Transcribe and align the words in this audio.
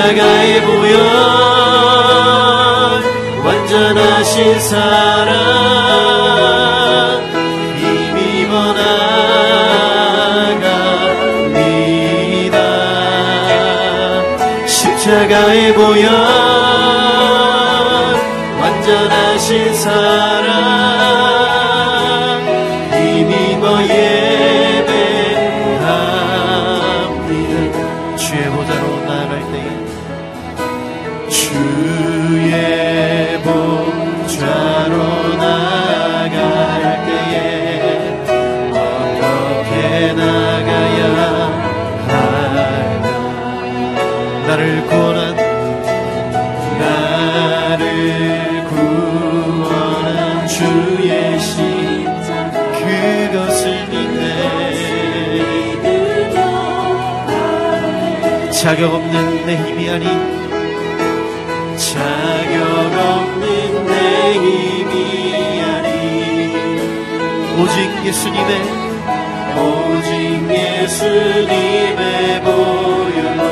십자가에 0.00 0.62
보여 0.62 0.96
완전하신 3.44 4.58
사랑 4.60 5.36
이미 7.76 8.48
번나갑니다. 8.48 8.86
십자가에 14.66 15.74
보여 15.74 16.39
하나님 60.00 61.76
자격 61.76 62.56
없는 62.96 63.86
내 63.86 63.92
힘이 64.34 65.62
아니 65.62 65.88
오직 67.60 67.76
예수님의 68.06 68.50
오직 69.56 70.08
예수님의 70.50 72.02
보혈로 72.42 73.42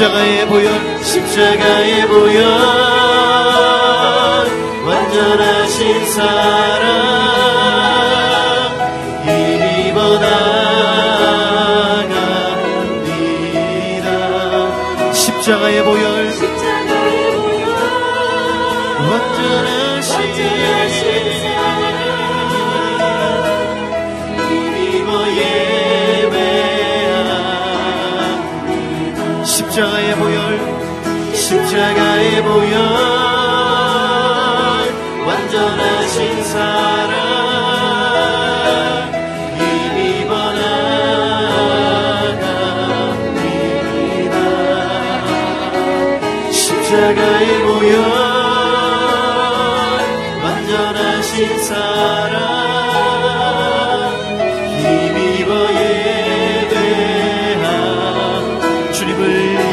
십자가의 0.00 0.46
보혈 0.46 1.04
십자가의 1.04 2.08
보혈 2.08 2.40
완전하신 4.86 6.06
사랑 6.06 6.88
힘입어 9.26 10.18
나갑니다. 10.18 10.40
십자가의 15.12 15.84
보혈 15.84 16.09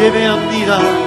de 0.07 0.11
bandida 0.11 1.06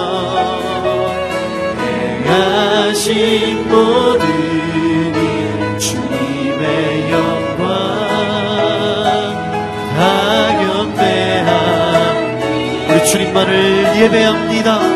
행하신 2.25 3.69
모든 3.69 4.50
예배합니다 14.01 14.90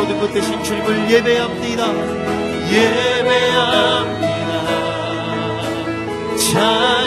모든 0.00 0.18
것 0.18 0.32
대신 0.32 0.62
주님을 0.62 1.10
예배합니다. 1.10 1.84
예배합니다. 2.72 4.30
찬 6.36 6.99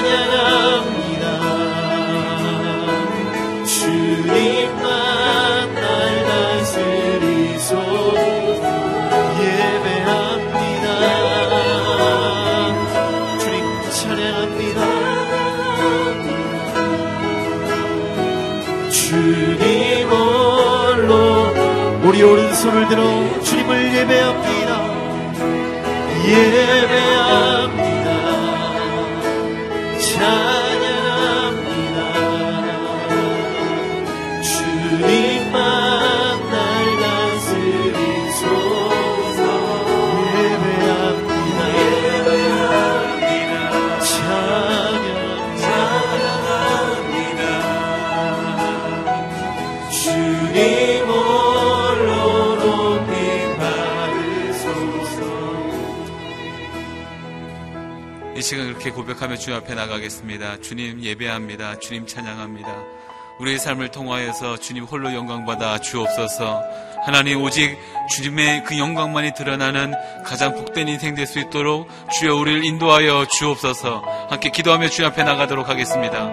손을 22.63 22.87
들어 22.87 23.41
주님을 23.41 23.93
예배합니다. 23.93 24.93
예 26.27 26.62
이 58.83 58.85
시간 58.85 58.95
그렇게 58.95 59.13
고백하며 59.13 59.37
주님 59.37 59.59
앞에 59.59 59.75
나가겠습니다. 59.75 60.57
주님 60.59 61.01
예배합니다. 61.01 61.79
주님 61.79 62.05
찬양합니다. 62.05 62.67
우리의 63.39 63.57
삶을 63.57 63.91
통하여서 63.91 64.57
주님 64.57 64.83
홀로 64.83 65.13
영광받아 65.13 65.79
주옵소서. 65.79 66.61
하나님 67.05 67.41
오직 67.41 67.77
주님의 68.09 68.65
그 68.65 68.77
영광만이 68.77 69.35
드러나는 69.35 69.93
가장 70.25 70.53
복된 70.55 70.89
인생 70.89 71.15
될 71.15 71.25
수 71.27 71.39
있도록 71.39 71.87
주여 72.19 72.35
우리를 72.35 72.65
인도하여 72.65 73.25
주옵소서. 73.27 74.03
함께 74.29 74.49
기도하며 74.49 74.89
주님 74.89 75.11
앞에 75.11 75.23
나가도록 75.23 75.69
하겠습니다. 75.69 76.27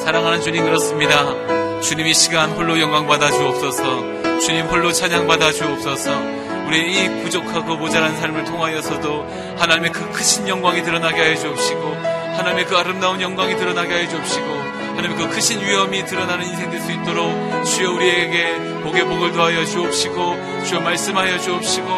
사랑하는 0.00 0.40
주님 0.42 0.64
그렇습니다. 0.64 1.80
주님 1.80 2.06
이 2.08 2.14
시간 2.14 2.50
홀로 2.50 2.80
영광받아 2.80 3.30
주옵소서. 3.30 4.40
주님 4.40 4.66
홀로 4.66 4.90
찬양받아 4.90 5.52
주옵소서. 5.52 6.43
우리의 6.66 6.92
이 6.92 7.22
부족하고 7.22 7.76
모자란 7.76 8.16
삶을 8.16 8.44
통하여서도 8.44 9.56
하나님의 9.58 9.92
그 9.92 10.10
크신 10.12 10.48
영광이 10.48 10.82
드러나게 10.82 11.20
하여 11.20 11.36
주옵시고 11.36 11.94
하나님의 12.36 12.66
그 12.66 12.76
아름다운 12.76 13.20
영광이 13.20 13.56
드러나게 13.56 13.92
하여 13.92 14.08
주옵시고 14.08 14.46
하나님의 14.46 15.16
그 15.16 15.28
크신 15.28 15.60
위엄이 15.60 16.04
드러나는 16.04 16.46
인생 16.46 16.70
될 16.70 16.80
수 16.80 16.92
있도록 16.92 17.64
주여 17.64 17.92
우리에게 17.92 18.80
복의 18.82 19.04
복을 19.06 19.32
더하여 19.32 19.64
주옵시고 19.64 20.64
주여 20.66 20.80
말씀하여 20.80 21.38
주옵시고 21.38 21.88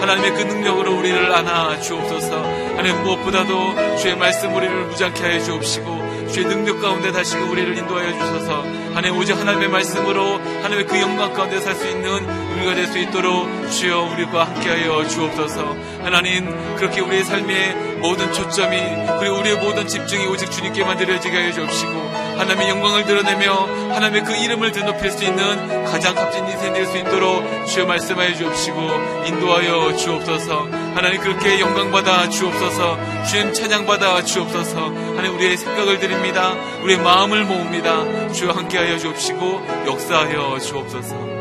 하나님의 0.00 0.34
그 0.34 0.42
능력으로 0.42 0.98
우리를 0.98 1.34
안아 1.34 1.80
주옵소서. 1.80 2.36
하나님 2.76 3.02
무엇보다도 3.02 3.96
주의 3.96 4.14
말씀 4.16 4.54
우리를 4.54 4.84
무장케 4.88 5.22
하여 5.22 5.42
주옵시고 5.42 6.03
주의 6.34 6.46
능력 6.46 6.80
가운데 6.82 7.12
다시금 7.12 7.48
우리를 7.48 7.78
인도하여 7.78 8.12
주셔서. 8.12 8.64
하나님 8.92 9.16
오직 9.18 9.34
하나님의 9.38 9.68
말씀으로 9.68 10.38
하나님의 10.40 10.86
그 10.86 11.00
영광 11.00 11.32
가운데 11.32 11.60
살 11.60 11.76
수 11.76 11.86
있는 11.86 12.10
우리가 12.56 12.74
될 12.74 12.88
수 12.88 12.98
있도록 12.98 13.46
주여 13.70 14.00
우리와 14.12 14.46
함께하여 14.46 15.06
주옵소서. 15.06 15.76
하나님 16.02 16.50
그렇게 16.74 17.00
우리의 17.02 17.22
삶의 17.22 17.74
모든 18.00 18.32
초점이 18.32 18.76
그리고 19.20 19.36
우리의 19.38 19.56
모든 19.58 19.86
집중이 19.86 20.26
오직 20.26 20.50
주님께만 20.50 20.96
드려지게 20.98 21.36
하여 21.36 21.52
주옵시고 21.52 21.92
하나님의 22.38 22.68
영광을 22.68 23.04
드러내며 23.04 23.92
하나님의 23.94 24.24
그 24.24 24.34
이름을 24.34 24.72
드높일 24.72 25.10
수 25.12 25.22
있는 25.24 25.84
가장 25.84 26.16
값진 26.16 26.48
인생 26.48 26.72
될 26.72 26.84
수 26.86 26.98
있도록 26.98 27.44
주여 27.68 27.86
말씀하여 27.86 28.34
주옵시고 28.34 28.80
인도하여 29.26 29.96
주옵소서 29.96 30.83
하나님 30.94 31.20
그렇게 31.20 31.60
영광받아 31.60 32.28
주옵소서 32.28 33.24
주님 33.24 33.52
찬양받아 33.52 34.22
주옵소서 34.24 34.76
하나님 34.86 35.34
우리의 35.34 35.56
생각을 35.56 35.98
드립니다. 35.98 36.52
우리의 36.82 37.00
마음을 37.00 37.44
모읍니다. 37.44 38.32
주여 38.32 38.52
함께하여 38.52 38.98
주옵시고 38.98 39.66
역사하여 39.86 40.58
주옵소서. 40.60 41.34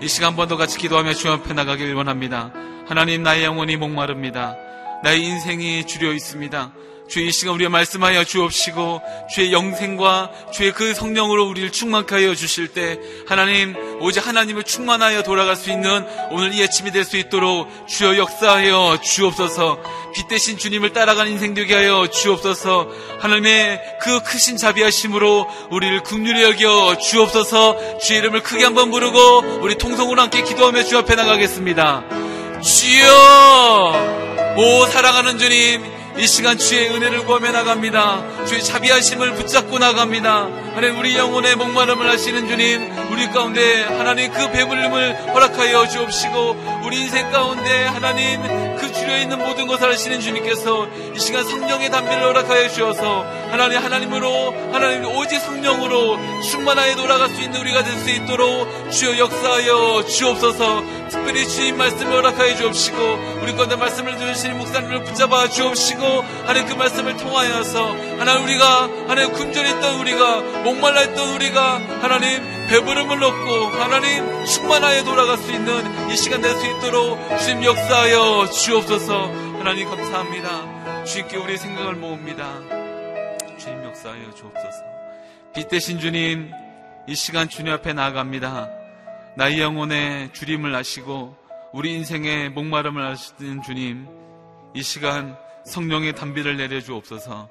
이 0.00 0.08
시간 0.08 0.30
한 0.30 0.36
번 0.36 0.48
더 0.48 0.56
같이 0.56 0.78
기도하며 0.78 1.14
주 1.14 1.30
앞에 1.30 1.54
나가길 1.54 1.94
원합니다. 1.94 2.52
하나님 2.88 3.22
나의 3.22 3.44
영혼이 3.44 3.76
목마릅니다. 3.76 4.56
나의 5.04 5.22
인생이 5.22 5.86
주려 5.86 6.12
있습니다 6.12 6.72
주의 7.08 7.28
이 7.28 7.32
시간 7.32 7.54
우리가 7.54 7.70
말씀하여 7.70 8.24
주옵시고 8.24 9.00
주의 9.34 9.52
영생과 9.52 10.30
주의 10.52 10.72
그 10.72 10.94
성령으로 10.94 11.46
우리를 11.48 11.72
충만케 11.72 12.14
하여 12.14 12.34
주실 12.34 12.68
때 12.68 12.98
하나님 13.26 13.74
오직 14.00 14.26
하나님을 14.26 14.62
충만하여 14.64 15.22
돌아갈 15.22 15.56
수 15.56 15.70
있는 15.70 16.06
오늘 16.30 16.52
이 16.54 16.62
아침이 16.62 16.92
될 16.92 17.08
수 17.08 17.16
있도록 17.16 17.68
주여 17.88 18.18
역사하여 18.18 19.00
주옵소서. 19.02 19.78
빛 20.14 20.28
대신 20.28 20.58
주님을 20.58 20.92
따라가는 20.92 21.32
인생 21.32 21.54
되게 21.54 21.74
하여 21.74 22.06
주옵소서. 22.06 22.88
하나님의 23.20 23.80
그 24.02 24.22
크신 24.22 24.58
자비하심으로 24.58 25.48
우리를 25.70 26.02
긍휼히 26.02 26.42
여겨 26.42 26.98
주옵소서. 26.98 27.98
주의 28.00 28.18
이름을 28.18 28.42
크게 28.42 28.64
한번 28.64 28.90
부르고 28.90 29.60
우리 29.62 29.76
통성으로 29.78 30.20
함께 30.20 30.42
기도하며 30.42 30.84
주 30.84 30.98
앞에 30.98 31.14
나가겠습니다. 31.14 32.04
주여 32.62 34.54
오 34.58 34.86
사랑하는 34.86 35.38
주님 35.38 35.97
이 36.18 36.26
시간 36.26 36.58
주의 36.58 36.90
은혜를 36.90 37.24
구하며 37.26 37.52
나갑니다. 37.52 38.37
주의 38.48 38.64
자비하심을 38.64 39.34
붙잡고 39.34 39.78
나갑니다. 39.78 40.48
하나님 40.74 40.98
우리 40.98 41.16
영혼의 41.16 41.54
목마름을 41.56 42.08
하시는 42.08 42.48
주님 42.48 42.90
우리 43.10 43.28
가운데 43.28 43.82
하나님 43.82 44.32
그 44.32 44.50
배불림을 44.50 45.34
허락하여 45.34 45.86
주옵시고 45.88 46.80
우리 46.84 47.02
인생 47.02 47.30
가운데 47.30 47.84
하나님 47.84 48.40
그 48.78 48.90
주려 48.92 49.18
있는 49.18 49.38
모든 49.38 49.66
것을 49.66 49.90
하시는 49.92 50.18
주님께서 50.20 50.88
이 51.14 51.18
시간 51.18 51.44
성령의 51.44 51.90
담비를 51.90 52.22
허락하여 52.22 52.68
주어서 52.70 53.26
하나님 53.50 53.82
하나님으로 53.82 54.54
하나님 54.72 55.04
오직 55.16 55.40
성령으로 55.40 56.18
충만하여 56.42 56.96
돌아갈 56.96 57.28
수 57.28 57.42
있는 57.42 57.60
우리가 57.60 57.82
될 57.82 57.98
수 57.98 58.10
있도록 58.10 58.90
주여 58.92 59.18
역사하여 59.18 60.04
주옵소서 60.06 60.84
특별히 61.10 61.46
주님 61.48 61.76
말씀을 61.76 62.12
허락하여 62.12 62.56
주옵시고 62.56 62.96
우리 63.42 63.52
가운데 63.54 63.74
말씀을 63.76 64.16
들으시는 64.16 64.56
목사님을 64.56 65.02
붙잡아 65.04 65.48
주옵시고 65.48 66.04
하나님 66.46 66.66
그 66.66 66.74
말씀을 66.74 67.16
통하여서 67.16 67.88
하나님 68.18 68.37
우리가 68.38 68.82
하나님 69.08 69.32
굶주렸던 69.32 70.00
우리가 70.00 70.40
목말라 70.62 71.00
했던 71.00 71.34
우리가 71.34 71.78
하나님 72.02 72.42
배부름을 72.68 73.22
얻고 73.22 73.66
하나님 73.78 74.44
충만하여 74.44 75.04
돌아갈 75.04 75.36
수 75.38 75.50
있는 75.52 76.10
이 76.10 76.16
시간 76.16 76.40
될 76.40 76.54
수 76.54 76.66
있도록 76.66 77.18
주님 77.40 77.64
역사하여 77.64 78.46
주옵소서. 78.50 79.26
하나님 79.58 79.88
감사합니다. 79.88 81.04
주님께 81.04 81.36
우리의 81.36 81.58
생각을 81.58 81.94
모읍니다. 81.94 82.60
주님 83.58 83.84
역사하여 83.84 84.34
주옵소서. 84.34 84.84
빛 85.54 85.68
대신 85.68 85.98
주님 85.98 86.50
이 87.06 87.14
시간 87.14 87.48
주님 87.48 87.72
앞에 87.72 87.92
나아갑니다. 87.92 88.68
나의 89.36 89.60
영혼의 89.60 90.32
주림을 90.32 90.74
아시고 90.74 91.36
우리 91.72 91.94
인생의 91.94 92.50
목마름을 92.50 93.04
아시는 93.04 93.62
주님 93.62 94.06
이 94.74 94.82
시간 94.82 95.36
성령의 95.64 96.14
담비를 96.14 96.56
내려주옵소서 96.56 97.48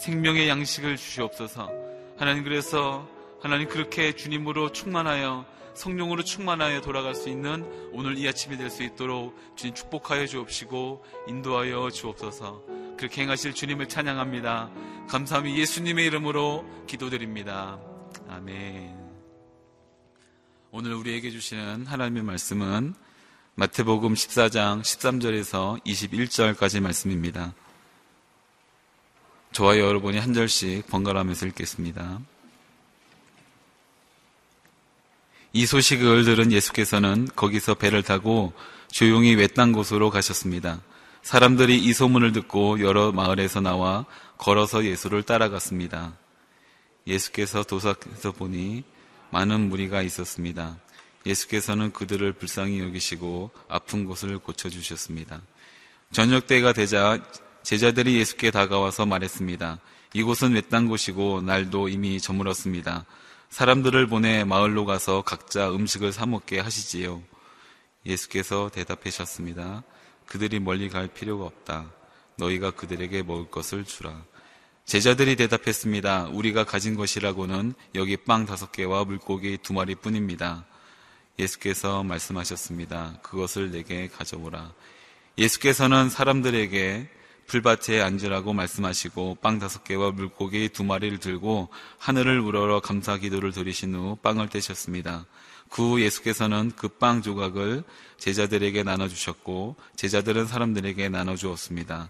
생명의 0.00 0.48
양식을 0.48 0.96
주시옵소서. 0.96 1.70
하나님 2.16 2.42
그래서 2.42 3.06
하나님 3.42 3.68
그렇게 3.68 4.12
주님으로 4.14 4.72
충만하여 4.72 5.44
성령으로 5.74 6.24
충만하여 6.24 6.80
돌아갈 6.80 7.14
수 7.14 7.28
있는 7.28 7.64
오늘 7.92 8.16
이 8.18 8.26
아침이 8.26 8.56
될 8.56 8.70
수 8.70 8.82
있도록 8.82 9.36
주님 9.56 9.74
축복하여 9.74 10.26
주옵시고 10.26 11.04
인도하여 11.28 11.90
주옵소서. 11.90 12.62
그렇게 12.96 13.22
행하실 13.22 13.54
주님을 13.54 13.88
찬양합니다. 13.88 14.70
감사함이 15.08 15.58
예수님의 15.58 16.06
이름으로 16.06 16.64
기도드립니다. 16.86 17.78
아멘. 18.28 18.98
오늘 20.70 20.94
우리에게 20.94 21.30
주시는 21.30 21.86
하나님의 21.86 22.22
말씀은 22.22 22.94
마태복음 23.54 24.14
14장 24.14 24.80
13절에서 24.80 25.84
21절까지 25.84 26.80
말씀입니다. 26.80 27.54
저와 29.52 29.78
여러분이 29.78 30.18
한 30.18 30.32
절씩 30.32 30.86
번갈아가면서 30.86 31.46
읽겠습니다. 31.48 32.20
이 35.52 35.66
소식을 35.66 36.24
들은 36.24 36.52
예수께서는 36.52 37.28
거기서 37.34 37.74
배를 37.74 38.04
타고 38.04 38.52
조용히 38.92 39.34
외딴 39.34 39.72
곳으로 39.72 40.10
가셨습니다. 40.10 40.80
사람들이 41.22 41.78
이 41.78 41.92
소문을 41.92 42.32
듣고 42.32 42.80
여러 42.80 43.10
마을에서 43.10 43.60
나와 43.60 44.06
걸어서 44.38 44.84
예수를 44.84 45.24
따라갔습니다. 45.24 46.16
예수께서 47.08 47.64
도착해서 47.64 48.30
보니 48.32 48.84
많은 49.30 49.68
무리가 49.68 50.02
있었습니다. 50.02 50.78
예수께서는 51.26 51.92
그들을 51.92 52.32
불쌍히 52.34 52.80
여기시고 52.80 53.50
아픈 53.68 54.04
곳을 54.04 54.38
고쳐주셨습니다. 54.38 55.42
저녁 56.12 56.46
때가 56.46 56.72
되자 56.72 57.18
제자들이 57.62 58.16
예수께 58.18 58.50
다가와서 58.50 59.06
말했습니다. 59.06 59.78
이곳은 60.14 60.54
외딴 60.54 60.88
곳이고 60.88 61.42
날도 61.42 61.88
이미 61.88 62.20
저물었습니다. 62.20 63.04
사람들을 63.50 64.06
보내 64.06 64.44
마을로 64.44 64.84
가서 64.84 65.22
각자 65.22 65.70
음식을 65.70 66.12
사 66.12 66.26
먹게 66.26 66.58
하시지요. 66.58 67.22
예수께서 68.06 68.70
대답하셨습니다. 68.70 69.82
그들이 70.26 70.60
멀리 70.60 70.88
갈 70.88 71.08
필요가 71.08 71.44
없다. 71.44 71.92
너희가 72.36 72.70
그들에게 72.70 73.22
먹을 73.22 73.50
것을 73.50 73.84
주라. 73.84 74.24
제자들이 74.84 75.36
대답했습니다. 75.36 76.28
우리가 76.32 76.64
가진 76.64 76.96
것이라고는 76.96 77.74
여기 77.94 78.16
빵 78.16 78.46
다섯 78.46 78.72
개와 78.72 79.04
물고기 79.04 79.58
두 79.58 79.72
마리 79.72 79.94
뿐입니다. 79.94 80.64
예수께서 81.38 82.02
말씀하셨습니다. 82.02 83.18
그것을 83.22 83.70
내게 83.70 84.08
가져오라. 84.08 84.72
예수께서는 85.38 86.10
사람들에게 86.10 87.08
풀밭에 87.50 88.00
앉으라고 88.00 88.52
말씀하시고 88.52 89.38
빵 89.42 89.58
다섯 89.58 89.82
개와 89.82 90.12
물고기 90.12 90.68
두 90.68 90.84
마리를 90.84 91.18
들고 91.18 91.68
하늘을 91.98 92.38
우러러 92.38 92.78
감사 92.78 93.16
기도를 93.18 93.50
드리신 93.50 93.92
후 93.92 94.16
빵을 94.22 94.48
떼셨습니다. 94.50 95.26
그 95.68 95.82
후 95.82 96.00
예수께서는 96.00 96.70
그 96.76 96.86
빵 96.86 97.22
조각을 97.22 97.82
제자들에게 98.18 98.84
나눠주셨고 98.84 99.74
제자들은 99.96 100.46
사람들에게 100.46 101.08
나눠주었습니다. 101.08 102.08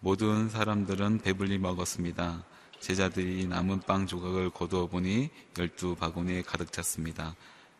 모든 0.00 0.48
사람들은 0.48 1.18
배불리 1.18 1.58
먹었습니다. 1.58 2.42
제자들이 2.80 3.46
남은 3.48 3.80
빵 3.80 4.06
조각을 4.06 4.48
거두어 4.48 4.86
보니 4.86 5.28
열두 5.58 5.96
바구니에 5.96 6.40
가득 6.40 6.72
찼습니다. 6.72 7.36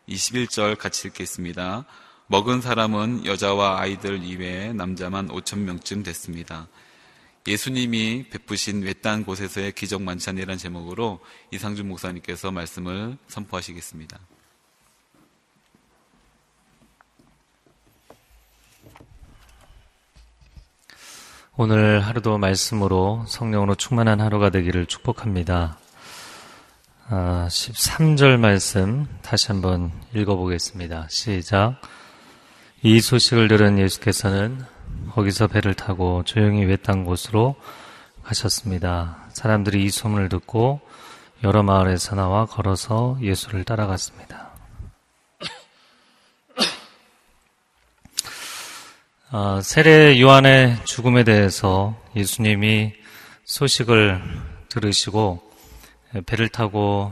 21절 0.07 0.77
같이 0.77 1.07
읽겠습니다. 1.07 1.85
먹은 2.31 2.61
사람은 2.61 3.25
여자와 3.25 3.81
아이들 3.81 4.23
이외에 4.23 4.71
남자만 4.71 5.29
5천 5.29 5.61
명쯤 5.61 6.03
됐습니다. 6.03 6.67
예수님이 7.47 8.29
베푸신 8.29 8.83
외딴 8.83 9.25
곳에서의 9.25 9.71
기적 9.71 10.03
만찬이라는 10.03 10.59
제목으로 10.59 11.21
이상준 11.51 11.87
목사님께서 11.87 12.51
말씀을 12.51 13.17
선포하시겠습니다. 13.27 14.19
오늘 21.57 21.99
하루도 22.01 22.37
말씀으로 22.37 23.25
성령으로 23.27 23.73
충만한 23.73 24.21
하루가 24.21 24.51
되기를 24.51 24.85
축복합니다. 24.85 25.79
13절 27.09 28.35
아, 28.35 28.37
말씀 28.37 29.07
다시 29.23 29.47
한번 29.47 29.91
읽어보겠습니다. 30.13 31.07
시작. 31.09 31.81
이 32.81 33.01
소식을 33.01 33.49
들은 33.49 33.77
예수께서는 33.77 34.63
거기서 35.11 35.47
배를 35.47 35.73
타고 35.73 36.23
조용히 36.23 36.63
외딴 36.63 37.03
곳으로 37.03 37.57
가셨습니다. 38.23 39.17
사람들이 39.33 39.83
이 39.83 39.89
소문을 39.89 40.29
듣고 40.29 40.79
여러 41.43 41.61
마을에서 41.61 42.15
나와 42.15 42.45
걸어서 42.45 43.17
예수를 43.21 43.65
따라갔습니다. 43.65 44.51
아, 49.31 49.59
세례 49.61 50.21
요한의 50.21 50.77
죽음에 50.85 51.25
대해서 51.25 52.01
예수님이 52.15 52.93
소식을 53.43 54.23
들으시고 54.69 55.51
배를 56.25 56.47
타고 56.47 57.11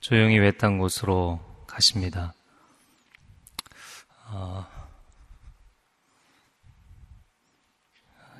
조용히 0.00 0.40
외딴 0.40 0.78
곳으로 0.78 1.38
가십니다. 1.68 2.34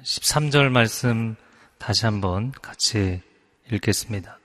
13절 0.03 0.67
아, 0.67 0.71
말씀 0.71 1.37
다시 1.79 2.05
한번 2.05 2.53
같이 2.53 3.23
읽겠습니다. 3.71 4.39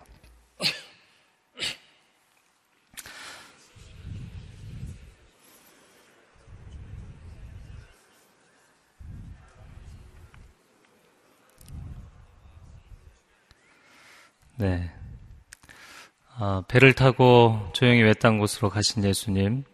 네. 14.55 14.89
아, 16.35 16.63
배를 16.69 16.93
타고 16.93 17.69
조용히 17.73 18.01
외딴 18.01 18.37
곳으로 18.37 18.69
가신 18.69 19.03
예수님. 19.03 19.65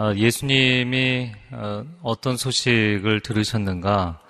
아, 0.00 0.14
예수님이 0.14 1.32
어, 1.50 1.84
어떤 2.04 2.36
소식을 2.36 3.18
들으셨는가? 3.18 4.20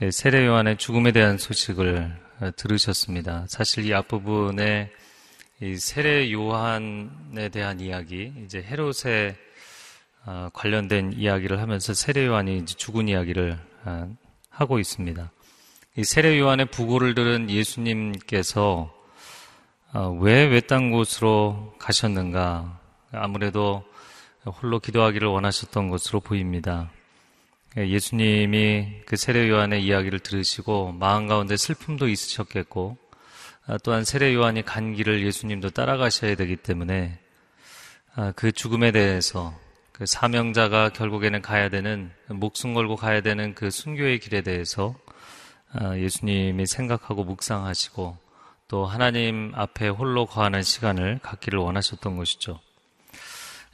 예, 0.00 0.10
세례 0.10 0.44
요한의 0.46 0.78
죽음에 0.78 1.12
대한 1.12 1.38
소식을 1.38 2.12
어, 2.40 2.50
들으셨습니다. 2.56 3.46
사실 3.48 3.86
이 3.86 3.94
앞부분에 3.94 4.90
이 5.60 5.76
세례 5.76 6.32
요한에 6.32 7.50
대한 7.52 7.78
이야기, 7.78 8.32
이제 8.44 8.60
헤롯에 8.62 9.36
어, 10.26 10.48
관련된 10.52 11.12
이야기를 11.12 11.60
하면서 11.60 11.94
세례 11.94 12.26
요한이 12.26 12.66
죽은 12.66 13.06
이야기를 13.06 13.56
하고 14.50 14.80
있습니다. 14.80 15.30
이 15.98 16.02
세례 16.02 16.36
요한의 16.36 16.66
부고를 16.72 17.14
들은 17.14 17.48
예수님께서 17.48 18.92
어, 19.92 20.18
왜 20.20 20.46
외딴 20.46 20.90
곳으로 20.90 21.76
가셨는가? 21.78 22.80
아무래도 23.12 23.84
홀로 24.44 24.80
기도하기를 24.80 25.28
원하셨던 25.28 25.88
것으로 25.88 26.20
보입니다. 26.20 26.90
예, 27.78 27.88
예수님이 27.88 29.02
그 29.06 29.16
세례 29.16 29.48
요한의 29.48 29.84
이야기를 29.84 30.18
들으시고 30.18 30.92
마음 30.92 31.26
가운데 31.26 31.56
슬픔도 31.56 32.08
있으셨겠고 32.08 32.98
아, 33.66 33.78
또한 33.78 34.04
세례 34.04 34.34
요한이 34.34 34.64
간 34.64 34.94
길을 34.94 35.24
예수님도 35.24 35.70
따라가셔야 35.70 36.34
되기 36.34 36.56
때문에 36.56 37.18
아, 38.14 38.32
그 38.34 38.50
죽음에 38.52 38.90
대해서 38.90 39.54
그 39.92 40.06
사명자가 40.06 40.90
결국에는 40.90 41.40
가야 41.40 41.68
되는 41.68 42.10
목숨 42.28 42.74
걸고 42.74 42.96
가야 42.96 43.20
되는 43.20 43.54
그 43.54 43.70
순교의 43.70 44.18
길에 44.18 44.42
대해서 44.42 44.94
아, 45.72 45.96
예수님이 45.96 46.66
생각하고 46.66 47.24
묵상하시고 47.24 48.18
또 48.68 48.86
하나님 48.86 49.52
앞에 49.54 49.88
홀로 49.88 50.26
거하는 50.26 50.62
시간을 50.62 51.20
갖기를 51.22 51.60
원하셨던 51.60 52.16
것이죠. 52.16 52.60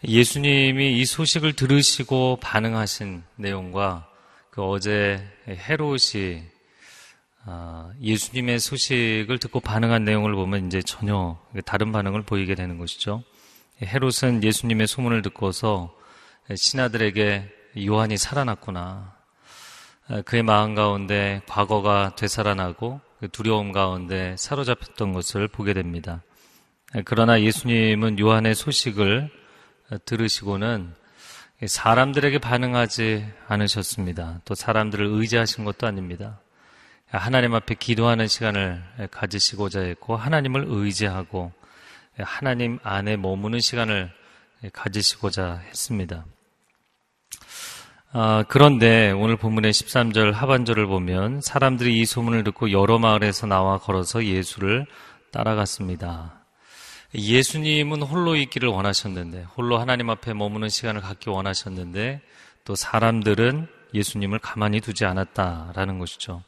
예수님이 0.04 1.00
이 1.00 1.04
소식을 1.04 1.54
들으시고 1.54 2.38
반응하신 2.40 3.24
내용과 3.34 4.08
그 4.50 4.62
어제 4.62 5.26
헤롯이 5.48 6.44
아, 7.44 7.90
예수님의 8.00 8.60
소식을 8.60 9.38
듣고 9.38 9.58
반응한 9.58 10.04
내용을 10.04 10.34
보면 10.34 10.66
이제 10.66 10.82
전혀 10.82 11.38
다른 11.64 11.90
반응을 11.90 12.22
보이게 12.22 12.54
되는 12.54 12.78
것이죠. 12.78 13.24
헤롯은 13.82 14.44
예수님의 14.44 14.86
소문을 14.86 15.22
듣고서 15.22 15.92
신하들에게 16.54 17.48
요한이 17.86 18.18
살아났구나. 18.18 19.16
그의 20.24 20.42
마음 20.42 20.74
가운데 20.74 21.42
과거가 21.48 22.14
되살아나고 22.16 23.00
그 23.20 23.28
두려움 23.28 23.72
가운데 23.72 24.36
사로잡혔던 24.38 25.12
것을 25.12 25.48
보게 25.48 25.72
됩니다. 25.72 26.22
그러나 27.04 27.40
예수님은 27.40 28.18
요한의 28.18 28.54
소식을 28.54 29.37
들으시고는 30.04 30.94
사람들에게 31.66 32.38
반응하지 32.38 33.26
않으셨습니다. 33.48 34.40
또 34.44 34.54
사람들을 34.54 35.06
의지하신 35.06 35.64
것도 35.64 35.86
아닙니다. 35.86 36.40
하나님 37.10 37.54
앞에 37.54 37.74
기도하는 37.74 38.28
시간을 38.28 38.82
가지시고자 39.10 39.80
했고 39.80 40.16
하나님을 40.16 40.66
의지하고 40.68 41.52
하나님 42.18 42.78
안에 42.82 43.16
머무는 43.16 43.60
시간을 43.60 44.12
가지시고자 44.72 45.62
했습니다. 45.68 46.24
아, 48.12 48.44
그런데 48.48 49.10
오늘 49.10 49.36
본문의 49.36 49.72
13절 49.72 50.32
하반절을 50.32 50.86
보면 50.86 51.40
사람들이 51.40 52.00
이 52.00 52.06
소문을 52.06 52.42
듣고 52.44 52.72
여러 52.72 52.98
마을에서 52.98 53.46
나와 53.46 53.78
걸어서 53.78 54.24
예수를 54.24 54.86
따라갔습니다. 55.30 56.37
예수님은 57.14 58.02
홀로 58.02 58.36
있기를 58.36 58.68
원하셨는데, 58.68 59.44
홀로 59.56 59.78
하나님 59.78 60.10
앞에 60.10 60.34
머무는 60.34 60.68
시간을 60.68 61.00
갖기 61.00 61.30
원하셨는데, 61.30 62.20
또 62.64 62.74
사람들은 62.74 63.66
예수님을 63.94 64.38
가만히 64.40 64.80
두지 64.80 65.04
않았다라는 65.06 65.98
것이죠. 65.98 66.42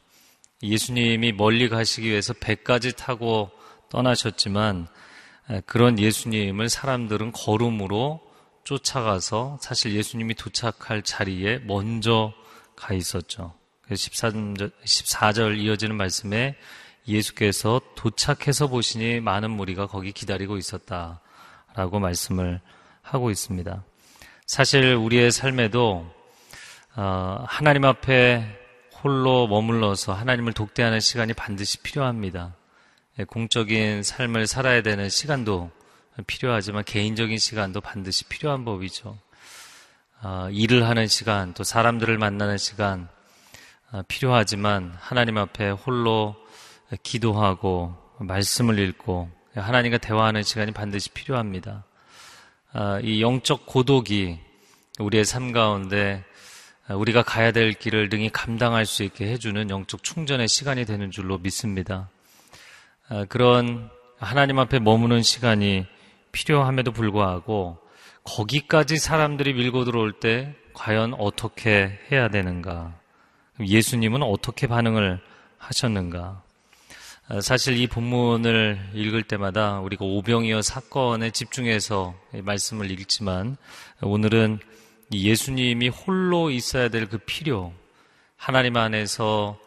예수님이 0.61 1.31
멀리 1.31 1.69
가시기 1.69 2.07
위해서 2.09 2.33
배까지 2.33 2.95
타고 2.95 3.49
떠나셨지만 3.89 4.87
그런 5.65 5.97
예수님을 5.97 6.69
사람들은 6.69 7.31
걸음으로 7.31 8.21
쫓아가서 8.63 9.57
사실 9.59 9.95
예수님이 9.95 10.35
도착할 10.35 11.01
자리에 11.01 11.59
먼저 11.59 12.31
가 12.75 12.93
있었죠. 12.93 13.55
14절, 13.89 14.71
14절 14.85 15.59
이어지는 15.59 15.95
말씀에 15.97 16.55
예수께서 17.07 17.81
도착해서 17.95 18.67
보시니 18.67 19.19
많은 19.19 19.51
무리가 19.51 19.87
거기 19.87 20.11
기다리고 20.11 20.57
있었다 20.57 21.19
라고 21.75 21.99
말씀을 21.99 22.61
하고 23.01 23.31
있습니다. 23.31 23.83
사실 24.45 24.95
우리의 24.95 25.31
삶에도 25.31 26.11
어, 26.95 27.45
하나님 27.47 27.85
앞에 27.85 28.59
홀로 29.01 29.47
머물러서 29.47 30.13
하나님을 30.13 30.53
독대하는 30.53 30.99
시간이 30.99 31.33
반드시 31.33 31.79
필요합니다. 31.79 32.53
예, 33.19 33.23
공적인 33.23 34.03
삶을 34.03 34.47
살아야 34.47 34.81
되는 34.81 35.09
시간도 35.09 35.71
필요하지만 36.27 36.83
개인적인 36.83 37.37
시간도 37.37 37.81
반드시 37.81 38.25
필요한 38.25 38.63
법이죠. 38.65 39.17
아, 40.21 40.49
일을 40.51 40.87
하는 40.87 41.07
시간, 41.07 41.53
또 41.53 41.63
사람들을 41.63 42.17
만나는 42.17 42.57
시간 42.57 43.07
아, 43.91 44.03
필요하지만 44.07 44.95
하나님 44.99 45.37
앞에 45.37 45.71
홀로 45.71 46.35
기도하고 47.03 47.95
말씀을 48.19 48.79
읽고 48.79 49.29
하나님과 49.55 49.97
대화하는 49.97 50.43
시간이 50.43 50.71
반드시 50.71 51.09
필요합니다. 51.09 51.83
아, 52.73 52.99
이 53.03 53.21
영적 53.21 53.65
고독이 53.65 54.39
우리의 54.99 55.25
삶 55.25 55.51
가운데 55.51 56.23
우리가 56.89 57.23
가야 57.23 57.51
될 57.51 57.73
길을 57.73 58.09
능히 58.09 58.29
감당할 58.29 58.85
수 58.85 59.03
있게 59.03 59.27
해주는 59.27 59.69
영적 59.69 60.03
충전의 60.03 60.47
시간이 60.47 60.85
되는 60.85 61.11
줄로 61.11 61.37
믿습니다. 61.37 62.09
아, 63.09 63.25
그런 63.25 63.89
하나님 64.17 64.59
앞에 64.59 64.79
머무는 64.79 65.21
시간이 65.21 65.85
필요함에도 66.31 66.91
불구하고 66.91 67.77
거기까지 68.23 68.97
사람들이 68.97 69.53
밀고 69.53 69.83
들어올 69.83 70.13
때 70.13 70.55
과연 70.73 71.15
어떻게 71.15 71.99
해야 72.11 72.29
되는가? 72.29 72.93
예수님은 73.59 74.21
어떻게 74.23 74.67
반응을 74.67 75.19
하셨는가? 75.57 76.43
아, 77.33 77.39
사실 77.39 77.77
이 77.77 77.87
본문을 77.87 78.89
읽을 78.93 79.23
때마다 79.23 79.79
우리가 79.79 80.03
오병이어 80.03 80.61
사건에 80.61 81.31
집중해서 81.31 82.13
말씀을 82.33 82.91
읽지만 82.91 83.55
오늘은 84.01 84.59
예수님이 85.13 85.87
홀로 85.87 86.49
있어야 86.49 86.89
될 86.89 87.07
그 87.07 87.19
필요, 87.19 87.71
하나님 88.35 88.75
안에서 88.75 89.57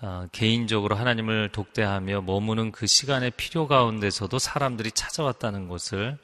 어, 0.00 0.26
개인적으로 0.32 0.96
하나님을 0.96 1.50
독대하며 1.52 2.22
머무는 2.22 2.72
그 2.72 2.88
시간의 2.88 3.30
필요 3.36 3.68
가운데서도 3.68 4.40
사람들이 4.40 4.90
찾아왔다는 4.90 5.68
것을 5.68 6.18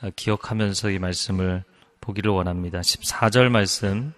어, 0.00 0.08
기억하면서 0.16 0.88
이 0.88 0.98
말씀을 0.98 1.64
보기를 2.00 2.30
원합니다. 2.30 2.80
14절 2.80 3.50
말씀 3.50 4.14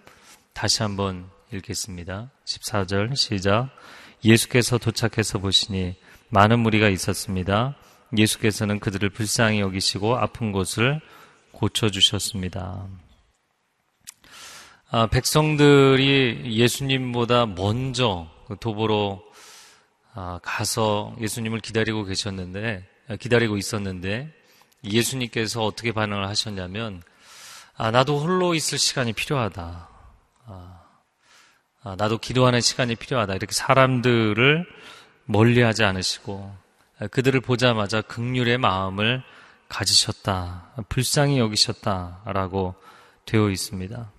다시 0.53 0.83
한번 0.83 1.29
읽겠습니다. 1.51 2.31
14절 2.45 3.13
시작. 3.17 3.71
예수께서 4.23 4.77
도착해서 4.77 5.39
보시니 5.39 6.01
많은 6.33 6.61
무리가 6.61 6.89
있었습니다. 6.89 7.75
예수께서는 8.17 8.79
그들을 8.79 9.07
불쌍히 9.11 9.59
여기시고 9.59 10.17
아픈 10.17 10.51
곳을 10.51 10.99
고쳐주셨습니다. 11.51 12.87
아, 14.89 15.07
백성들이 15.07 16.57
예수님보다 16.57 17.45
먼저 17.45 18.27
그 18.47 18.57
도보로 18.59 19.23
아, 20.15 20.39
가서 20.41 21.15
예수님을 21.21 21.59
기다리고 21.59 22.03
계셨는데 22.03 22.83
아, 23.09 23.15
기다리고 23.15 23.55
있었는데 23.57 24.33
예수님께서 24.83 25.63
어떻게 25.63 25.91
반응을 25.91 26.27
하셨냐면 26.27 27.03
아, 27.77 27.91
나도 27.91 28.19
홀로 28.19 28.55
있을 28.55 28.79
시간이 28.79 29.13
필요하다. 29.13 29.87
아, 30.47 30.81
아, 31.83 31.95
나도 31.95 32.17
기도하는 32.17 32.59
시간이 32.59 32.95
필요하다. 32.95 33.35
이렇게 33.35 33.53
사람들을 33.53 34.65
멀리하지 35.25 35.83
않으시고 35.83 36.55
아, 36.99 37.07
그들을 37.07 37.39
보자마자 37.41 38.01
극률의 38.01 38.57
마음을 38.57 39.23
가지셨다. 39.69 40.73
불쌍히 40.89 41.39
여기셨다라고 41.39 42.75
되어 43.25 43.49
있습니다. 43.49 44.11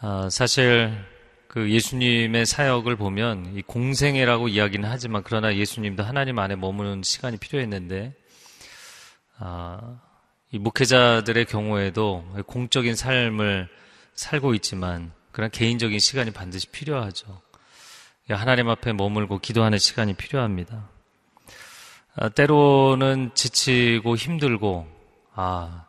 아, 0.00 0.28
사실 0.30 0.92
그 1.46 1.70
예수님의 1.70 2.46
사역을 2.46 2.96
보면 2.96 3.56
이 3.56 3.62
공생애라고 3.62 4.48
이야기는 4.48 4.88
하지만 4.88 5.22
그러나 5.24 5.54
예수님도 5.54 6.02
하나님 6.02 6.38
안에 6.38 6.56
머무는 6.56 7.02
시간이 7.02 7.36
필요했는데 7.38 8.14
아, 9.38 10.00
이 10.52 10.58
목회자들의 10.58 11.44
경우에도 11.46 12.24
공적인 12.46 12.96
삶을 12.96 13.68
살고 14.14 14.54
있지만 14.54 15.12
그런 15.32 15.50
개인적인 15.50 15.98
시간이 15.98 16.32
반드시 16.32 16.66
필요하죠. 16.68 17.40
하나님 18.34 18.68
앞에 18.68 18.92
머물고 18.92 19.38
기도하는 19.38 19.78
시간이 19.78 20.14
필요합니다. 20.14 20.88
아, 22.16 22.28
때로는 22.28 23.30
지치고 23.34 24.16
힘들고 24.16 24.86
아 25.34 25.86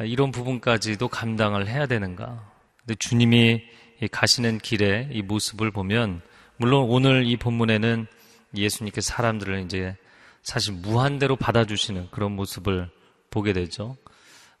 이런 0.00 0.30
부분까지도 0.30 1.08
감당을 1.08 1.68
해야 1.68 1.86
되는가? 1.86 2.50
근데 2.80 2.94
주님이 2.96 3.62
가시는 4.10 4.58
길에 4.58 5.08
이 5.12 5.22
모습을 5.22 5.70
보면 5.70 6.20
물론 6.56 6.86
오늘 6.88 7.26
이 7.26 7.36
본문에는 7.36 8.06
예수님께서 8.54 9.12
사람들을 9.12 9.60
이제 9.62 9.96
사실 10.42 10.74
무한대로 10.74 11.36
받아주시는 11.36 12.08
그런 12.10 12.32
모습을 12.32 12.90
보게 13.30 13.52
되죠. 13.52 13.96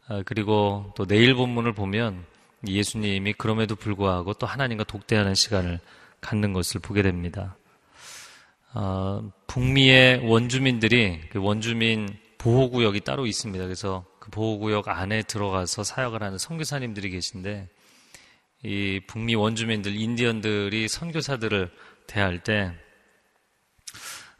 아, 0.08 0.22
그리고 0.24 0.92
또 0.96 1.06
내일 1.06 1.34
본문을 1.34 1.74
보면 1.74 2.24
예수님이 2.66 3.34
그럼에도 3.34 3.76
불구하고 3.76 4.34
또 4.34 4.46
하나님과 4.46 4.84
독대하는 4.84 5.34
시간을 5.34 5.80
갖는 6.24 6.54
것을 6.54 6.80
보게 6.80 7.02
됩니다. 7.02 7.56
어, 8.72 9.30
북미의 9.46 10.26
원주민들이 10.26 11.20
그 11.30 11.38
원주민 11.38 12.08
보호구역이 12.38 13.00
따로 13.00 13.26
있습니다. 13.26 13.62
그래서 13.62 14.04
그 14.18 14.30
보호구역 14.30 14.88
안에 14.88 15.22
들어가서 15.22 15.84
사역을 15.84 16.22
하는 16.22 16.38
선교사님들이 16.38 17.10
계신데 17.10 17.68
이 18.64 19.00
북미 19.06 19.34
원주민들, 19.34 19.94
인디언들이 19.94 20.88
선교사들을 20.88 21.70
대할 22.06 22.42
때 22.42 22.72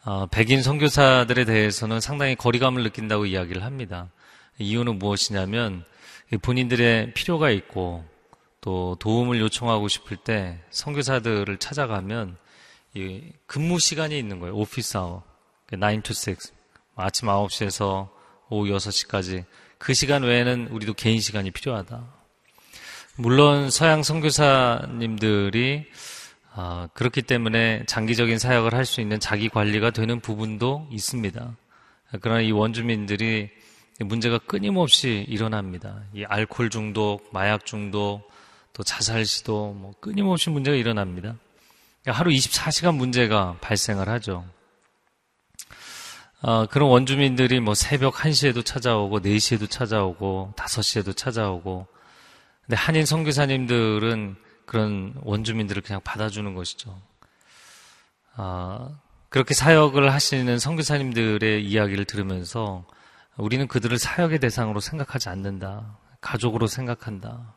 어, 0.07 0.27
백인 0.27 0.63
선교사들에 0.63 1.45
대해서는 1.45 2.01
상당히 2.01 2.35
거리감을 2.35 2.83
느낀다고 2.83 3.27
이야기를 3.27 3.63
합니다. 3.63 4.11
이유는 4.59 4.99
무엇이냐면 4.99 5.85
본인들의 6.43 7.13
필요가 7.15 7.51
있고 7.51 8.05
또 8.65 8.97
도움을 8.99 9.41
요청하고 9.41 9.89
싶을 9.89 10.17
때 10.17 10.59
선교사들을 10.71 11.59
찾아가면 11.59 12.39
근무 13.47 13.79
시간이 13.79 14.19
있는 14.19 14.41
거예요. 14.41 14.57
오피스 14.57 14.97
아워. 14.97 15.23
9 15.71 15.79
to 16.01 16.15
6. 16.33 16.39
아침 16.97 17.29
9시에서 17.29 18.09
오후 18.49 18.71
6시까지 18.71 19.45
그 19.77 19.93
시간 19.93 20.23
외에는 20.23 20.69
우리도 20.69 20.95
개인 20.95 21.21
시간이 21.21 21.51
필요하다. 21.51 22.07
물론 23.17 23.69
서양 23.69 24.03
선교사님들이 24.03 25.85
아, 26.55 26.89
그렇기 26.95 27.21
때문에 27.21 27.85
장기적인 27.87 28.39
사역을 28.39 28.73
할 28.75 28.87
수 28.87 29.03
있는 29.03 29.21
자기 29.21 29.51
관리가 29.51 29.91
되는 29.91 30.21
부분도 30.21 30.89
있습니다. 30.91 31.55
그러나 32.23 32.41
이 32.41 32.51
원주민들이 32.51 33.51
문제가 34.01 34.39
끊임없이 34.39 35.27
일어납니다. 35.29 36.05
이 36.15 36.25
알코올 36.25 36.71
중독, 36.71 37.29
마약 37.31 37.67
중독, 37.67 38.33
또 38.75 38.83
자살 38.83 39.25
시도 39.25 39.73
뭐 39.73 39.93
끊임없이 40.01 40.51
문제가 40.51 40.77
일어납니다. 40.77 41.37
하루 42.07 42.31
24시간 42.31 42.97
문제가 42.97 43.57
발생을 43.61 44.09
하죠. 44.11 44.45
어, 46.43 46.67
그런 46.67 46.91
원주민들이 46.91 47.61
뭐 47.61 47.75
새벽 47.75 48.17
1시에도 48.17 48.63
찾아오고 48.65 49.21
4시에도 49.21 49.71
찾아오고 49.71 50.53
5시에도 50.57 51.17
찾아오고 51.17 51.87
근데 52.67 52.77
한인 52.77 53.07
선교사님들은 53.07 54.37
그런 54.67 55.15
원주민들을 55.23 55.81
그냥 55.83 56.01
받아주는 56.03 56.55
것이죠. 56.55 57.01
아, 58.37 58.91
그렇게 59.29 59.55
사역을 59.55 60.13
하시는 60.13 60.59
선교사님들의 60.59 61.65
이야기를 61.65 62.05
들으면서 62.07 62.85
우리는 63.37 63.69
그들을 63.69 63.99
사역의 63.99 64.41
대상으로 64.41 64.81
생각하지 64.81 65.29
않는다. 65.29 65.97
가족으로 66.21 66.67
생각한다. 66.67 67.55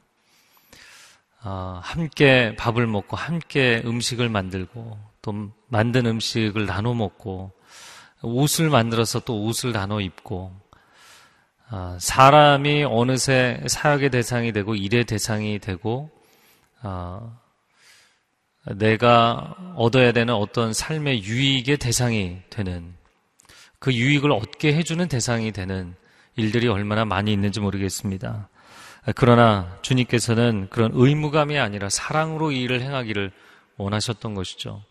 아, 1.41 1.80
함께 1.84 2.56
밥을 2.58 2.88
먹고 2.88 3.15
함께 3.15 3.82
음식을 3.86 4.30
만들고 4.30 4.97
또 5.21 5.52
만든 5.67 6.06
음식을 6.06 6.65
나눠 6.65 6.93
먹고 6.93 7.52
옷을 8.21 8.69
만들어서 8.69 9.19
또 9.19 9.43
옷을 9.43 9.71
나눠 9.71 10.02
입고 10.02 10.52
아, 11.69 11.97
사람이 12.00 12.86
어느새 12.86 13.62
사역의 13.67 14.10
대상이 14.10 14.52
되고 14.52 14.76
일의 14.76 15.06
대상이 15.06 15.60
되고 15.60 16.10
아, 16.82 17.38
내가 18.76 19.56
얻어야 19.76 20.12
되는 20.12 20.34
어떤 20.34 20.73
삶의 20.73 21.23
유익의 21.23 21.78
대상이 21.78 22.41
되는 22.50 22.95
그 23.80 23.93
유익을 23.93 24.32
얻게 24.32 24.73
해주는 24.73 25.08
대상이 25.08 25.52
되는 25.52 25.95
일들이 26.36 26.67
얼마나 26.67 27.06
많이 27.06 27.32
있는지 27.32 27.60
모르겠습니다. 27.60 28.50
그러나 29.15 29.78
주님께서는 29.82 30.67
그런 30.70 30.91
의무감이 30.93 31.58
아니라 31.58 31.89
사랑으로 31.89 32.52
이 32.52 32.62
일을 32.62 32.82
행하기를 32.82 33.32
원하셨던 33.78 34.34
것이죠. 34.34 34.84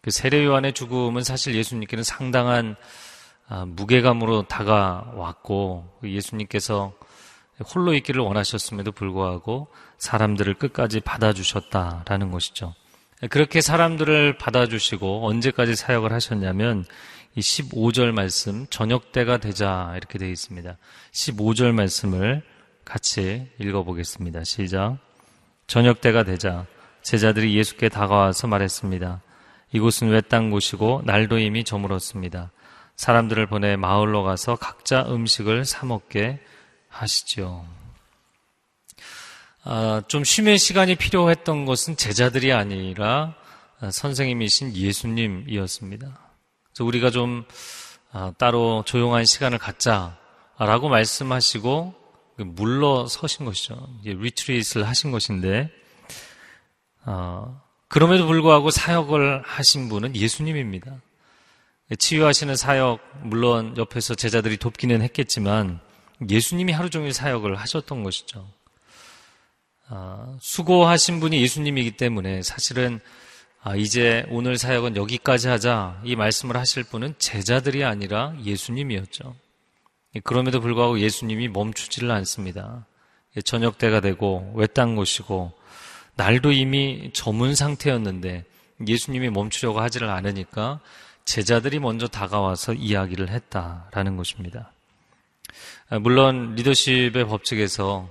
그 0.00 0.10
세례 0.10 0.44
요한의 0.44 0.72
죽음은 0.72 1.22
사실 1.22 1.54
예수님께는 1.54 2.02
상당한 2.04 2.76
아, 3.48 3.64
무게감으로 3.64 4.42
다가왔고 4.42 6.00
예수님께서 6.04 6.92
홀로 7.74 7.94
있기를 7.94 8.20
원하셨음에도 8.20 8.92
불구하고 8.92 9.68
사람들을 9.96 10.54
끝까지 10.54 11.00
받아주셨다라는 11.00 12.30
것이죠. 12.30 12.74
그렇게 13.30 13.60
사람들을 13.60 14.38
받아주시고 14.38 15.26
언제까지 15.26 15.74
사역을 15.74 16.12
하셨냐면 16.12 16.84
이 17.34 17.40
15절 17.40 18.12
말씀 18.12 18.66
저녁 18.70 19.12
때가 19.12 19.38
되자 19.38 19.92
이렇게 19.96 20.18
되어 20.18 20.28
있습니다. 20.28 20.76
15절 21.12 21.72
말씀을 21.72 22.42
같이 22.88 23.46
읽어보겠습니다. 23.58 24.44
시작. 24.44 24.96
저녁 25.66 26.00
때가 26.00 26.22
되자 26.22 26.64
제자들이 27.02 27.54
예수께 27.54 27.90
다가와서 27.90 28.46
말했습니다. 28.46 29.20
이곳은 29.72 30.08
외딴 30.08 30.48
곳이고 30.50 31.02
날도 31.04 31.38
이미 31.38 31.64
저물었습니다. 31.64 32.50
사람들을 32.96 33.46
보내 33.46 33.76
마을로 33.76 34.22
가서 34.22 34.56
각자 34.56 35.04
음식을 35.06 35.66
사 35.66 35.84
먹게 35.84 36.40
하시죠. 36.88 37.66
아, 39.64 40.00
좀 40.08 40.24
쉼의 40.24 40.56
시간이 40.56 40.96
필요했던 40.96 41.66
것은 41.66 41.98
제자들이 41.98 42.54
아니라 42.54 43.34
선생님이신 43.82 44.74
예수님이었습니다. 44.74 46.18
우리가 46.80 47.10
좀 47.10 47.44
아, 48.12 48.32
따로 48.38 48.82
조용한 48.86 49.26
시간을 49.26 49.58
갖자라고 49.58 50.88
말씀하시고 50.88 52.07
물러서신 52.38 53.44
것이죠. 53.44 53.88
리트리트를 54.04 54.86
하신 54.86 55.10
것인데 55.10 55.70
어, 57.04 57.60
그럼에도 57.88 58.26
불구하고 58.26 58.70
사역을 58.70 59.42
하신 59.42 59.88
분은 59.88 60.14
예수님입니다. 60.14 61.00
치유하시는 61.98 62.54
사역 62.54 63.00
물론 63.22 63.74
옆에서 63.76 64.14
제자들이 64.14 64.58
돕기는 64.58 65.00
했겠지만 65.00 65.80
예수님이 66.28 66.72
하루 66.72 66.90
종일 66.90 67.12
사역을 67.12 67.56
하셨던 67.56 68.02
것이죠. 68.02 68.46
어, 69.90 70.36
수고하신 70.40 71.20
분이 71.20 71.40
예수님이기 71.40 71.92
때문에 71.92 72.42
사실은 72.42 73.00
아, 73.62 73.74
이제 73.74 74.24
오늘 74.30 74.56
사역은 74.56 74.96
여기까지 74.96 75.48
하자 75.48 76.00
이 76.04 76.14
말씀을 76.14 76.56
하실 76.56 76.84
분은 76.84 77.14
제자들이 77.18 77.84
아니라 77.84 78.34
예수님이었죠. 78.44 79.34
그럼에도 80.24 80.60
불구하고 80.60 81.00
예수님이 81.00 81.48
멈추지를 81.48 82.10
않습니다. 82.10 82.86
저녁 83.44 83.78
때가 83.78 84.00
되고 84.00 84.52
외딴 84.54 84.96
곳이고 84.96 85.52
날도 86.16 86.52
이미 86.52 87.10
저문 87.12 87.54
상태였는데 87.54 88.44
예수님이 88.86 89.30
멈추려고 89.30 89.80
하지를 89.80 90.08
않으니까 90.08 90.80
제자들이 91.24 91.78
먼저 91.78 92.08
다가와서 92.08 92.72
이야기를 92.74 93.28
했다라는 93.28 94.16
것입니다. 94.16 94.72
아, 95.90 95.98
물론 95.98 96.54
리더십의 96.54 97.26
법칙에서 97.26 98.08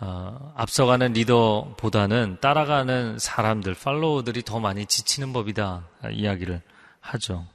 어, 0.00 0.52
앞서가는 0.56 1.12
리더보다는 1.12 2.38
따라가는 2.40 3.18
사람들, 3.18 3.74
팔로워들이 3.74 4.42
더 4.42 4.60
많이 4.60 4.86
지치는 4.86 5.32
법이다 5.32 5.88
이야기를 6.12 6.62
하죠. 7.00 7.46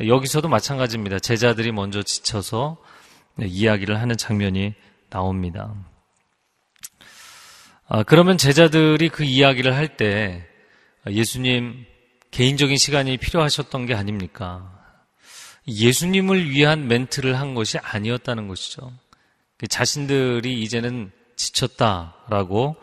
여기서도 0.00 0.48
마찬가지입니다. 0.48 1.18
제자들이 1.18 1.72
먼저 1.72 2.02
지쳐서 2.02 2.78
이야기를 3.46 4.00
하는 4.00 4.16
장면이 4.16 4.74
나옵니다. 5.08 5.74
아, 7.88 8.02
그러면 8.02 8.38
제자들이 8.38 9.08
그 9.08 9.24
이야기를 9.24 9.74
할 9.74 9.96
때 9.96 10.46
예수님 11.08 11.86
개인적인 12.30 12.76
시간이 12.76 13.16
필요하셨던 13.16 13.86
게 13.86 13.94
아닙니까? 13.94 14.76
예수님을 15.66 16.50
위한 16.50 16.88
멘트를 16.88 17.38
한 17.38 17.54
것이 17.54 17.78
아니었다는 17.78 18.48
것이죠. 18.48 18.92
자신들이 19.68 20.62
이제는 20.62 21.10
지쳤다라고 21.36 22.76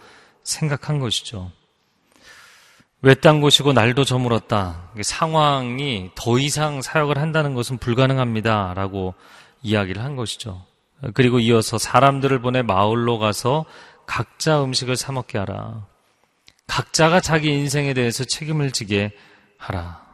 생각한 0.43 0.99
것이죠. 0.99 1.51
외딴 3.01 3.41
곳이고 3.41 3.73
날도 3.73 4.03
저물었다. 4.03 4.91
상황이 5.01 6.09
더 6.15 6.39
이상 6.39 6.81
사역을 6.81 7.17
한다는 7.17 7.53
것은 7.53 7.77
불가능합니다라고 7.77 9.13
이야기를 9.67 10.03
한 10.03 10.15
것이죠. 10.15 10.65
그리고 11.13 11.39
이어서 11.39 11.77
사람들을 11.77 12.39
보내 12.39 12.61
마을로 12.61 13.19
가서 13.19 13.65
각자 14.05 14.63
음식을 14.63 14.95
사 14.95 15.11
먹게 15.11 15.37
하라. 15.37 15.85
각자가 16.65 17.19
자기 17.19 17.49
인생에 17.49 17.93
대해서 17.93 18.23
책임을 18.23 18.71
지게 18.71 19.11
하라. 19.57 20.05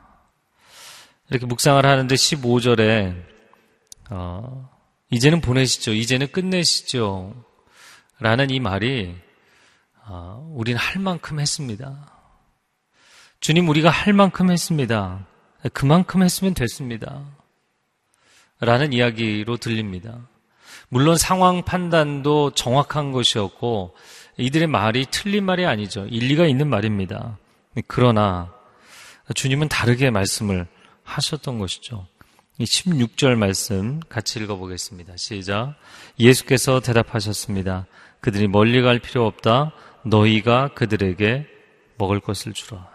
이렇게 1.30 1.46
묵상을 1.46 1.86
하는데 1.86 2.14
15절에 2.14 3.24
어, 4.10 4.70
이제는 5.10 5.42
보내시죠. 5.42 5.94
이제는 5.94 6.32
끝내시죠. 6.32 7.34
라는 8.20 8.50
이 8.50 8.60
말이 8.60 9.16
어, 10.06 10.52
우리는 10.56 10.80
할 10.80 11.02
만큼 11.02 11.40
했습니다. 11.40 12.12
주님 13.40 13.70
우리가 13.70 13.90
할 13.90 14.14
만큼 14.14 14.52
했습니다. 14.52 15.26
그만큼 15.74 16.24
했으면 16.24 16.54
됐습니다. 16.54 17.24
라는 18.66 18.94
이야기로 18.94 19.58
들립니다. 19.58 20.18
물론 20.90 21.18
상황 21.18 21.64
판단도 21.64 22.52
정확한 22.52 23.12
것이었고 23.12 23.96
이들의 24.38 24.68
말이 24.68 25.06
틀린 25.10 25.44
말이 25.46 25.66
아니죠. 25.66 26.06
일리가 26.06 26.46
있는 26.46 26.70
말입니다. 26.70 27.38
그러나 27.88 28.54
주님은 29.34 29.70
다르게 29.70 30.10
말씀을 30.10 30.68
하셨던 31.04 31.60
것이죠. 31.60 32.08
이 32.60 32.66
16절 32.66 33.36
말씀 33.36 34.00
같이 34.10 34.40
읽어보겠습니다. 34.40 35.18
시작. 35.18 35.76
예수께서 36.20 36.80
대답하셨습니다. 36.80 37.88
그들이 38.20 38.48
멀리 38.48 38.82
갈 38.82 39.00
필요 39.00 39.26
없다. 39.26 39.74
너희가 40.06 40.70
그들에게 40.76 41.48
먹을 41.98 42.20
것을 42.20 42.54
주라. 42.54 42.93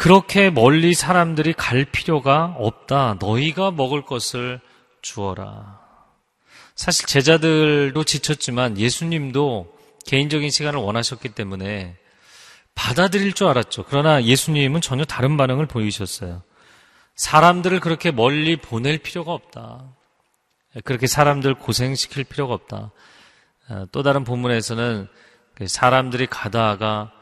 그렇게 0.00 0.48
멀리 0.48 0.94
사람들이 0.94 1.52
갈 1.52 1.84
필요가 1.84 2.54
없다. 2.56 3.18
너희가 3.20 3.70
먹을 3.70 4.00
것을 4.00 4.58
주어라. 5.02 5.78
사실 6.74 7.04
제자들도 7.04 8.02
지쳤지만 8.04 8.78
예수님도 8.78 9.76
개인적인 10.06 10.48
시간을 10.48 10.80
원하셨기 10.80 11.28
때문에 11.28 11.98
받아들일 12.74 13.34
줄 13.34 13.48
알았죠. 13.48 13.84
그러나 13.90 14.24
예수님은 14.24 14.80
전혀 14.80 15.04
다른 15.04 15.36
반응을 15.36 15.66
보이셨어요. 15.66 16.42
사람들을 17.16 17.80
그렇게 17.80 18.10
멀리 18.10 18.56
보낼 18.56 18.96
필요가 18.96 19.34
없다. 19.34 19.84
그렇게 20.82 21.08
사람들 21.08 21.56
고생시킬 21.56 22.24
필요가 22.24 22.54
없다. 22.54 22.90
어, 23.68 23.84
또 23.92 24.02
다른 24.02 24.24
본문에서는 24.24 25.08
그 25.56 25.68
사람들이 25.68 26.26
가다가 26.26 27.12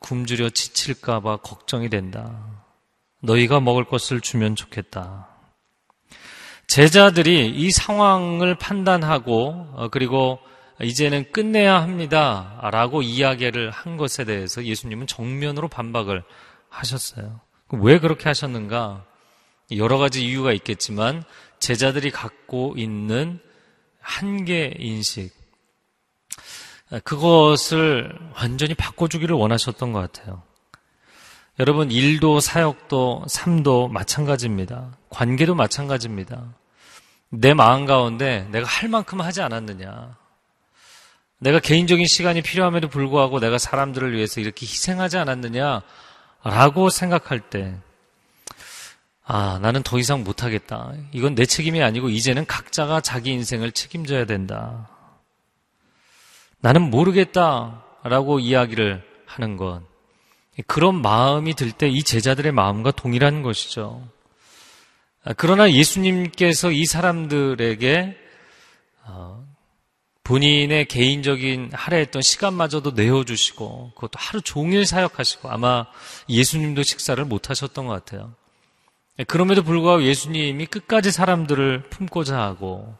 굶주려 0.00 0.50
지칠까봐 0.50 1.38
걱정이 1.38 1.88
된다. 1.88 2.64
너희가 3.20 3.60
먹을 3.60 3.84
것을 3.84 4.20
주면 4.20 4.56
좋겠다. 4.56 5.28
제자들이 6.66 7.50
이 7.50 7.70
상황을 7.70 8.56
판단하고 8.56 9.68
어, 9.74 9.88
그리고 9.90 10.38
이제는 10.82 11.30
끝내야 11.30 11.80
합니다. 11.80 12.58
라고 12.72 13.02
이야기를 13.02 13.70
한 13.70 13.96
것에 13.96 14.24
대해서 14.24 14.64
예수님은 14.64 15.06
정면으로 15.06 15.68
반박을 15.68 16.24
하셨어요. 16.68 17.40
왜 17.70 17.98
그렇게 17.98 18.24
하셨는가? 18.24 19.04
여러 19.76 19.98
가지 19.98 20.24
이유가 20.24 20.52
있겠지만 20.52 21.22
제자들이 21.58 22.10
갖고 22.10 22.74
있는 22.76 23.40
한계 24.00 24.74
인식, 24.78 25.33
그것을 27.02 28.16
완전히 28.34 28.74
바꿔주기를 28.74 29.34
원하셨던 29.34 29.92
것 29.92 30.00
같아요. 30.00 30.42
여러분, 31.58 31.90
일도 31.90 32.40
사역도 32.40 33.24
삶도 33.28 33.88
마찬가지입니다. 33.88 34.96
관계도 35.10 35.54
마찬가지입니다. 35.54 36.54
내 37.30 37.54
마음 37.54 37.86
가운데 37.86 38.46
내가 38.50 38.66
할 38.66 38.88
만큼 38.88 39.20
하지 39.20 39.40
않았느냐. 39.40 40.16
내가 41.38 41.60
개인적인 41.60 42.06
시간이 42.06 42.42
필요함에도 42.42 42.88
불구하고 42.88 43.38
내가 43.38 43.58
사람들을 43.58 44.12
위해서 44.12 44.40
이렇게 44.40 44.66
희생하지 44.66 45.18
않았느냐. 45.18 45.82
라고 46.42 46.90
생각할 46.90 47.40
때, 47.40 47.74
아, 49.24 49.58
나는 49.62 49.82
더 49.82 49.98
이상 49.98 50.24
못하겠다. 50.24 50.92
이건 51.12 51.34
내 51.34 51.46
책임이 51.46 51.82
아니고 51.82 52.10
이제는 52.10 52.46
각자가 52.46 53.00
자기 53.00 53.30
인생을 53.30 53.72
책임져야 53.72 54.26
된다. 54.26 54.88
나는 56.64 56.88
모르겠다. 56.88 57.84
라고 58.04 58.38
이야기를 58.40 59.02
하는 59.26 59.58
것. 59.58 59.82
그런 60.66 61.02
마음이 61.02 61.52
들 61.52 61.72
때 61.72 61.88
이 61.88 62.02
제자들의 62.02 62.52
마음과 62.52 62.92
동일한 62.92 63.42
것이죠. 63.42 64.08
아, 65.24 65.34
그러나 65.36 65.70
예수님께서 65.70 66.70
이 66.70 66.86
사람들에게 66.86 68.16
어, 69.04 69.44
본인의 70.22 70.86
개인적인 70.86 71.72
할애했던 71.74 72.22
시간마저도 72.22 72.92
내어주시고 72.92 73.92
그것도 73.94 74.12
하루 74.16 74.40
종일 74.40 74.86
사역하시고 74.86 75.50
아마 75.50 75.84
예수님도 76.30 76.82
식사를 76.82 77.22
못 77.26 77.50
하셨던 77.50 77.86
것 77.86 77.92
같아요. 77.92 78.32
그럼에도 79.26 79.62
불구하고 79.62 80.02
예수님이 80.02 80.64
끝까지 80.64 81.10
사람들을 81.10 81.90
품고자 81.90 82.38
하고 82.38 82.96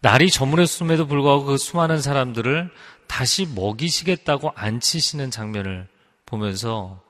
날이 0.00 0.30
저물었음에도 0.30 1.06
불구하고 1.06 1.44
그 1.44 1.56
수많은 1.56 2.00
사람들을 2.00 2.70
다시 3.06 3.46
먹이시겠다고 3.46 4.52
앉히시는 4.54 5.30
장면을 5.30 5.88
보면서 6.24 7.02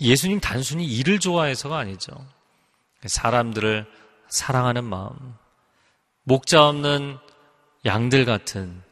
예수님 0.00 0.40
단순히 0.40 0.84
일을 0.86 1.20
좋아해서가 1.20 1.78
아니죠. 1.78 2.12
사람들을 3.04 3.86
사랑하는 4.28 4.84
마음, 4.84 5.34
목자 6.24 6.68
없는 6.68 7.18
양들 7.84 8.24
같은 8.24 8.82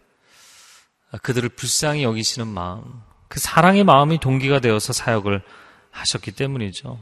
그들을 1.23 1.49
불쌍히 1.51 2.03
여기시는 2.03 2.47
마음, 2.47 3.03
그 3.29 3.41
사랑의 3.41 3.85
마음이 3.85 4.19
동기가 4.19 4.61
되어서 4.61 4.93
사역을 4.93 5.43
하셨기 5.91 6.33
때문이죠. 6.33 6.99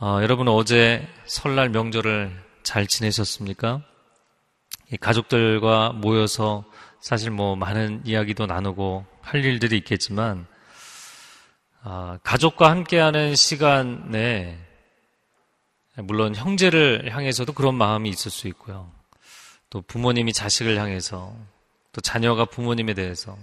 어, 0.00 0.18
여러분 0.22 0.48
어제 0.48 1.06
설날 1.26 1.68
명절을 1.68 2.42
잘 2.62 2.86
지내셨습니까? 2.86 3.82
가족들과 5.00 5.90
모여서 5.90 6.64
사실 7.00 7.30
뭐 7.30 7.56
많은 7.56 8.02
이야기도 8.04 8.46
나누고 8.46 9.06
할 9.22 9.44
일들이 9.44 9.78
있겠지만 9.78 10.46
어, 11.82 12.18
가족과 12.22 12.70
함께하는 12.70 13.34
시간에 13.34 14.58
물론 15.96 16.34
형제를 16.34 17.10
향해서도 17.12 17.52
그런 17.52 17.74
마음이 17.74 18.08
있을 18.10 18.30
수 18.30 18.48
있고요. 18.48 18.90
또 19.70 19.80
부모님이 19.82 20.32
자식을 20.32 20.78
향해서 20.78 21.34
또 21.92 22.00
자녀가 22.00 22.44
부모님에 22.44 22.94
대해서 22.94 23.36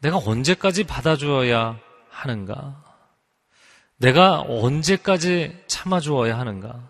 내가 0.00 0.18
언제까지 0.18 0.84
받아주어야 0.84 1.80
하는가? 2.10 2.84
내가 3.96 4.40
언제까지 4.40 5.64
참아주어야 5.66 6.38
하는가? 6.38 6.88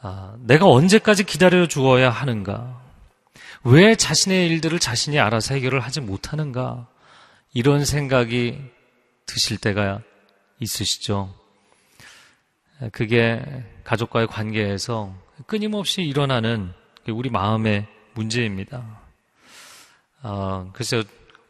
아, 0.00 0.36
내가 0.40 0.66
언제까지 0.66 1.24
기다려 1.24 1.66
주어야 1.66 2.10
하는가? 2.10 2.85
왜 3.68 3.96
자신의 3.96 4.46
일들을 4.46 4.78
자신이 4.78 5.18
알아서 5.18 5.54
해결을 5.54 5.80
하지 5.80 6.00
못하는가? 6.00 6.86
이런 7.52 7.84
생각이 7.84 8.60
드실 9.26 9.58
때가 9.58 10.02
있으시죠? 10.60 11.34
그게 12.92 13.42
가족과의 13.82 14.28
관계에서 14.28 15.12
끊임없이 15.48 16.02
일어나는 16.02 16.72
우리 17.08 17.28
마음의 17.28 17.88
문제입니다. 18.14 19.00
아, 20.22 20.70
그래서 20.72 21.02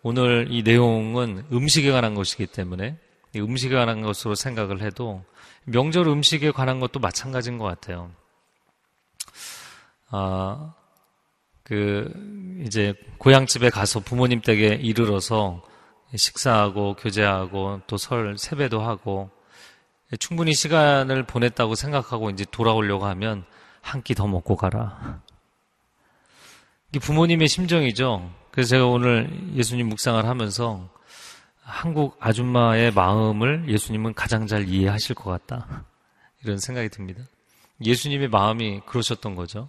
오늘 0.03 0.47
이 0.51 0.63
내용은 0.63 1.45
음식에 1.53 1.93
관한 1.93 2.15
것이기 2.15 2.47
때문에 2.47 2.97
음식에 3.37 3.75
관한 3.75 4.01
것으로 4.01 4.35
생각을 4.35 4.81
해도 4.81 5.23
명절 5.65 6.07
음식에 6.07 6.51
관한 6.51 6.81
것도 6.81 6.99
마찬가지인 6.99 7.59
것 7.59 7.65
같아요. 7.67 8.11
아, 10.09 10.73
그, 11.67 12.13
이제 12.65 12.95
고향 13.19 13.47
집에 13.47 13.71
가서 13.71 13.99
부모님 14.01 14.41
댁에 14.41 14.77
이르러서 14.77 15.63
식사하고 16.15 16.95
교제하고 16.95 17.81
또 17.89 17.97
설 17.97 18.39
세배도 18.39 18.81
하고 18.81 19.31
충분히 20.21 20.55
시간을 20.55 21.25
보냈다고 21.25 21.75
생각하고 21.75 22.31
이제 22.31 22.45
돌아오려고 22.53 23.07
하면 23.07 23.45
한 23.83 24.03
끼 24.03 24.15
더 24.15 24.29
먹고 24.29 24.55
가라. 24.57 25.21
이게 26.91 27.01
부모님의 27.01 27.49
심정이죠. 27.49 28.31
그래서 28.53 28.69
제가 28.71 28.87
오늘 28.87 29.29
예수님 29.55 29.89
묵상을 29.89 30.25
하면서 30.25 30.89
한국 31.63 32.17
아줌마의 32.21 32.93
마음을 32.93 33.69
예수님은 33.69 34.15
가장 34.15 34.47
잘 34.47 34.69
이해하실 34.69 35.17
것 35.17 35.31
같다. 35.31 35.85
이런 36.45 36.59
생각이 36.59 36.89
듭니다. 36.91 37.23
예수님의 37.85 38.29
마음이 38.29 38.83
그러셨던 38.87 39.35
거죠. 39.35 39.69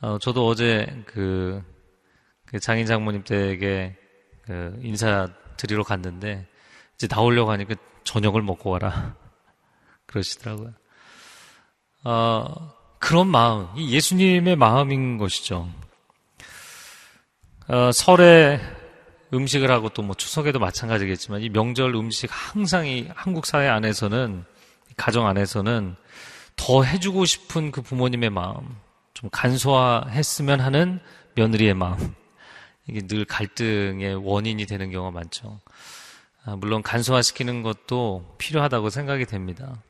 어, 0.00 0.18
저도 0.18 0.46
어제 0.46 1.02
그, 1.06 1.62
그 2.44 2.60
장인 2.60 2.86
장모님 2.86 3.24
댁에 3.24 3.96
그 4.42 4.78
인사 4.82 5.28
드리러 5.56 5.82
갔는데 5.82 6.46
이제 6.94 7.08
나오려고 7.10 7.50
하니까 7.50 7.74
저녁을 8.04 8.42
먹고 8.42 8.70
와라. 8.70 9.16
그러시더라고요. 10.06 10.72
어, 12.04 12.72
그런 12.98 13.26
마음, 13.28 13.68
이 13.76 13.92
예수님의 13.92 14.56
마음인 14.56 15.18
것이죠. 15.18 15.68
어, 17.68 17.90
설에 17.92 18.60
음식을 19.34 19.70
하고 19.70 19.88
또 19.88 20.02
뭐 20.02 20.14
추석에도 20.14 20.58
마찬가지겠지만 20.60 21.42
이 21.42 21.48
명절 21.48 21.94
음식 21.96 22.30
항상 22.32 22.86
이 22.86 23.08
한국 23.14 23.44
사회 23.44 23.66
안에서는 23.68 24.44
가정 24.96 25.26
안에서는 25.26 25.96
더 26.54 26.84
해주고 26.84 27.24
싶은 27.24 27.70
그 27.72 27.82
부모님의 27.82 28.30
마음, 28.30 28.76
좀 29.16 29.30
간소화했으면 29.32 30.60
하는 30.60 31.00
며느리의 31.36 31.72
마음, 31.72 32.14
이게 32.86 33.00
늘 33.00 33.24
갈등의 33.24 34.14
원인이 34.14 34.66
되는 34.66 34.90
경우가 34.90 35.10
많죠. 35.10 35.58
아, 36.44 36.54
물론 36.56 36.82
간소화시키는 36.82 37.62
것도 37.62 38.36
필요하다고 38.36 38.90
생각이 38.90 39.24
됩니다. 39.24 39.82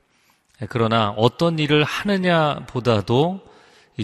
예, 0.63 0.67
그러나 0.71 1.11
어떤 1.17 1.59
일을 1.59 1.83
하느냐보다도 1.83 3.41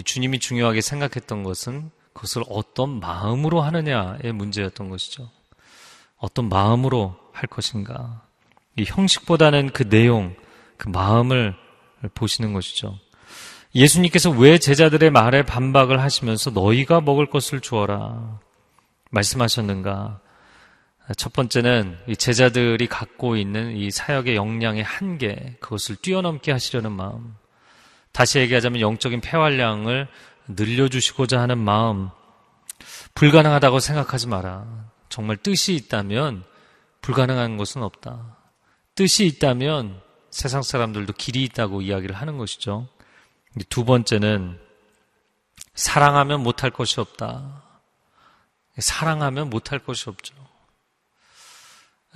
주님이 0.03 0.39
중요하게 0.39 0.81
생각했던 0.81 1.43
것은 1.43 1.89
그것을 2.11 2.43
어떤 2.49 2.99
마음으로 2.99 3.61
하느냐의 3.61 4.33
문제였던 4.33 4.89
것이죠. 4.89 5.29
어떤 6.17 6.49
마음으로 6.49 7.15
할 7.31 7.47
것인가. 7.47 8.21
이 8.75 8.83
형식보다는 8.83 9.69
그 9.71 9.87
내용, 9.87 10.35
그 10.75 10.89
마음을 10.89 11.55
보시는 12.13 12.51
것이죠. 12.51 12.99
예수님께서 13.75 14.29
왜 14.29 14.59
제자들의 14.59 15.09
말에 15.09 15.43
반박을 15.43 15.99
하시면서 16.01 16.51
너희가 16.51 17.01
먹을 17.01 17.25
것을 17.25 17.59
주어라 17.59 18.39
말씀하셨는가? 19.09 20.19
첫 21.17 21.33
번째는 21.33 21.97
이 22.07 22.15
제자들이 22.15 22.87
갖고 22.87 23.35
있는 23.35 23.75
이 23.75 23.91
사역의 23.91 24.35
역량의 24.35 24.83
한계, 24.83 25.57
그것을 25.59 25.97
뛰어넘게 25.97 26.51
하시려는 26.51 26.91
마음. 26.91 27.35
다시 28.13 28.39
얘기하자면 28.39 28.79
영적인 28.79 29.21
폐활량을 29.21 30.07
늘려주시고자 30.47 31.41
하는 31.41 31.57
마음, 31.57 32.09
불가능하다고 33.15 33.79
생각하지 33.79 34.27
마라. 34.27 34.65
정말 35.09 35.37
뜻이 35.37 35.75
있다면 35.75 36.43
불가능한 37.01 37.57
것은 37.57 37.83
없다. 37.83 38.37
뜻이 38.95 39.25
있다면 39.25 40.01
세상 40.29 40.61
사람들도 40.61 41.13
길이 41.13 41.43
있다고 41.43 41.81
이야기를 41.81 42.15
하는 42.15 42.37
것이죠. 42.37 42.87
두 43.69 43.85
번째는 43.85 44.59
사랑하면 45.75 46.41
못할 46.41 46.71
것이 46.71 46.99
없다. 46.99 47.63
사랑하면 48.77 49.49
못할 49.49 49.79
것이 49.79 50.09
없죠. 50.09 50.33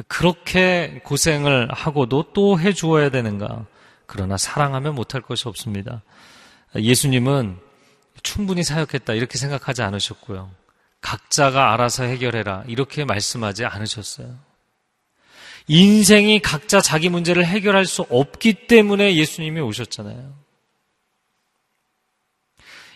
그렇게 0.07 1.01
고생을 1.03 1.69
하고도 1.71 2.33
또 2.33 2.59
해주어야 2.59 3.09
되는가? 3.09 3.65
그러나 4.05 4.37
사랑하면 4.37 4.95
못할 4.95 5.21
것이 5.21 5.47
없습니다. 5.47 6.01
예수님은 6.75 7.59
충분히 8.23 8.63
사역했다 8.63 9.13
이렇게 9.13 9.37
생각하지 9.37 9.81
않으셨고요. 9.81 10.51
각자가 11.01 11.73
알아서 11.73 12.03
해결해라 12.03 12.63
이렇게 12.67 13.05
말씀하지 13.05 13.65
않으셨어요. 13.65 14.35
인생이 15.67 16.39
각자 16.39 16.79
자기 16.79 17.09
문제를 17.09 17.45
해결할 17.45 17.85
수 17.85 18.03
없기 18.09 18.67
때문에 18.67 19.15
예수님이 19.15 19.61
오셨잖아요. 19.61 20.46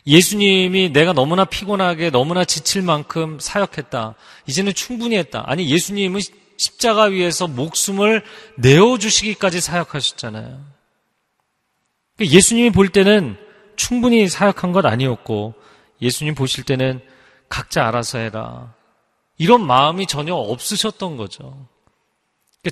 예수님이 0.07 0.91
내가 0.91 1.13
너무나 1.13 1.45
피곤하게 1.45 2.09
너무나 2.09 2.43
지칠 2.43 2.81
만큼 2.81 3.39
사역했다. 3.39 4.15
이제는 4.47 4.73
충분히 4.73 5.15
했다. 5.17 5.43
아니 5.45 5.69
예수님은 5.69 6.21
십자가 6.57 7.03
위에서 7.03 7.47
목숨을 7.47 8.23
내어 8.57 8.97
주시기까지 8.97 9.61
사역하셨잖아요. 9.61 10.63
예수님이 12.19 12.71
볼 12.71 12.89
때는 12.89 13.37
충분히 13.75 14.27
사역한 14.27 14.71
것 14.71 14.85
아니었고 14.85 15.55
예수님 16.01 16.35
보실 16.35 16.63
때는 16.63 17.01
각자 17.49 17.87
알아서 17.87 18.19
해라. 18.19 18.73
이런 19.37 19.65
마음이 19.65 20.05
전혀 20.07 20.35
없으셨던 20.35 21.17
거죠. 21.17 21.67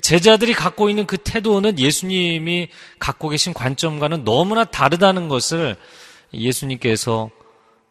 제자들이 0.02 0.52
갖고 0.52 0.88
있는 0.88 1.04
그 1.04 1.16
태도는 1.16 1.80
예수님이 1.80 2.68
갖고 3.00 3.28
계신 3.28 3.52
관점과는 3.52 4.22
너무나 4.24 4.64
다르다는 4.64 5.26
것을 5.28 5.76
예수님께서 6.32 7.30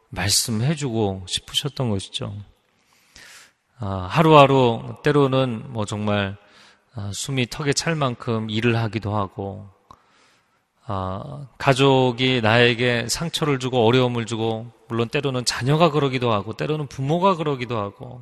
말씀해주고 0.10 1.25
싶으셨던 1.28 1.89
것이죠. 1.89 2.34
아, 3.80 4.08
하루하루 4.10 4.95
때로는 5.04 5.71
뭐 5.71 5.86
정말 5.86 6.38
아, 6.95 7.12
숨이 7.13 7.47
턱에 7.49 7.73
찰 7.73 7.95
만큼 7.95 8.49
일을 8.49 8.75
하기도 8.75 9.15
하고 9.15 9.67
아, 10.86 11.47
가족이 11.58 12.41
나에게 12.41 13.08
상처를 13.08 13.60
주고 13.60 13.86
어려움을 13.86 14.25
주고 14.25 14.71
물론 14.88 15.08
때로는 15.08 15.45
자녀가 15.45 15.91
그러기도 15.91 16.32
하고 16.34 16.54
때로는 16.54 16.88
부모가 16.88 17.36
그러기도 17.36 17.78
하고 17.78 18.21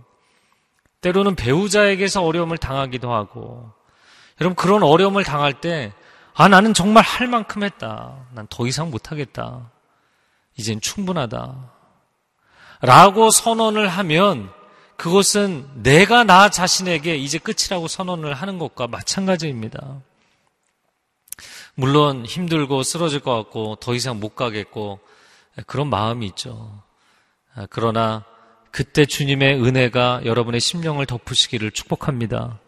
때로는 1.02 1.36
배우자에게서 1.36 2.24
어려움을 2.24 2.58
당하기도 2.58 3.12
하고 3.14 3.72
여러분 4.42 4.56
그런 4.56 4.84
어려움을 4.84 5.24
당할 5.24 5.62
때 5.62 5.94
아, 6.34 6.48
나는 6.48 6.74
정말 6.74 7.04
할 7.04 7.28
만큼 7.28 7.64
했다. 7.64 8.28
난 8.34 8.46
더 8.50 8.68
이상 8.68 8.92
못하겠다. 8.92 9.72
이젠 10.58 10.82
충분하다. 10.82 11.72
라고 12.82 13.30
선언을 13.30 13.88
하면 13.88 14.52
그것은 14.98 15.68
내가 15.76 16.24
나 16.24 16.50
자신에게 16.50 17.16
이제 17.16 17.38
끝이라고 17.38 17.88
선언을 17.88 18.34
하는 18.34 18.58
것과 18.58 18.88
마찬가지입니다. 18.88 20.02
물론 21.76 22.26
힘들고 22.26 22.82
쓰러질 22.82 23.20
것 23.20 23.36
같고 23.36 23.76
더 23.76 23.94
이상 23.94 24.20
못 24.20 24.36
가겠고 24.36 25.00
그런 25.68 25.90
마음이 25.90 26.26
있죠. 26.28 26.82
그러나 27.70 28.26
그때 28.72 29.06
주님의 29.06 29.64
은혜가 29.64 30.22
여러분의 30.26 30.60
심령을 30.60 31.06
덮으시기를 31.06 31.72
축복합니다. 31.72 32.60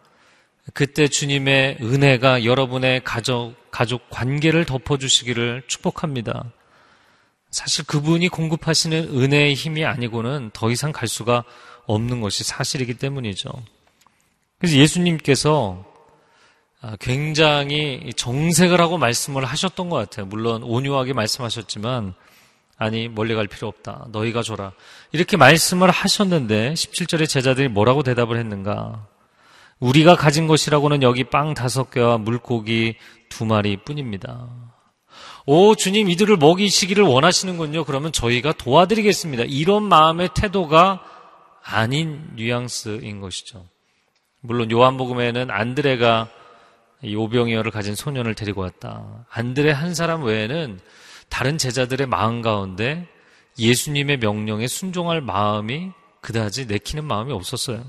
그때 0.75 1.07
주님의 1.07 1.79
은혜가 1.81 2.45
여러분의 2.45 3.03
가족, 3.03 3.55
가족 3.71 4.07
관계를 4.11 4.65
덮어주시기를 4.65 5.63
축복합니다. 5.67 6.51
사실 7.51 7.85
그분이 7.85 8.29
공급하시는 8.29 9.09
은혜의 9.17 9.53
힘이 9.55 9.85
아니고는 9.85 10.51
더 10.53 10.69
이상 10.69 10.91
갈 10.91 11.07
수가 11.07 11.43
없는 11.85 12.21
것이 12.21 12.43
사실이기 12.43 12.95
때문이죠. 12.95 13.49
그래서 14.59 14.75
예수님께서 14.75 15.85
아, 16.81 16.95
굉장히 16.99 18.11
정색을 18.15 18.79
하고 18.79 18.97
말씀을 18.97 19.43
하셨던 19.43 19.89
것 19.89 19.97
같아요. 19.97 20.25
물론 20.25 20.63
온유하게 20.63 21.11
말씀하셨지만, 21.11 22.13
아니, 22.77 23.09
멀리 23.09 23.35
갈 23.35 23.47
필요 23.47 23.67
없다. 23.67 24.07
너희가 24.13 24.43
줘라. 24.43 24.71
이렇게 25.11 25.35
말씀을 25.35 25.91
하셨는데, 25.91 26.73
17절에 26.73 27.27
제자들이 27.27 27.67
뭐라고 27.67 28.01
대답을 28.03 28.37
했는가? 28.37 29.05
우리가 29.79 30.15
가진 30.15 30.47
것이라고는 30.47 31.03
여기 31.03 31.25
빵 31.25 31.53
다섯 31.53 31.91
개와 31.91 32.17
물고기 32.17 32.95
두 33.27 33.45
마리 33.45 33.75
뿐입니다. 33.75 34.47
오, 35.45 35.75
주님, 35.75 36.09
이들을 36.09 36.37
먹이시기를 36.37 37.03
원하시는군요. 37.03 37.85
그러면 37.85 38.11
저희가 38.11 38.53
도와드리겠습니다. 38.53 39.43
이런 39.47 39.83
마음의 39.83 40.29
태도가 40.35 41.01
아닌 41.63 42.31
뉘앙스인 42.35 43.21
것이죠. 43.21 43.65
물론 44.41 44.71
요한복음에는 44.71 45.51
안드레가 45.51 46.29
이 47.03 47.15
오병이어를 47.15 47.71
가진 47.71 47.95
소년을 47.95 48.35
데리고 48.35 48.61
왔다. 48.61 49.25
안드레 49.29 49.71
한 49.71 49.93
사람 49.95 50.23
외에는 50.23 50.79
다른 51.29 51.57
제자들의 51.57 52.07
마음 52.07 52.41
가운데 52.41 53.07
예수님의 53.57 54.17
명령에 54.17 54.67
순종할 54.67 55.21
마음이 55.21 55.91
그다지 56.21 56.65
내키는 56.65 57.05
마음이 57.05 57.31
없었어요. 57.31 57.85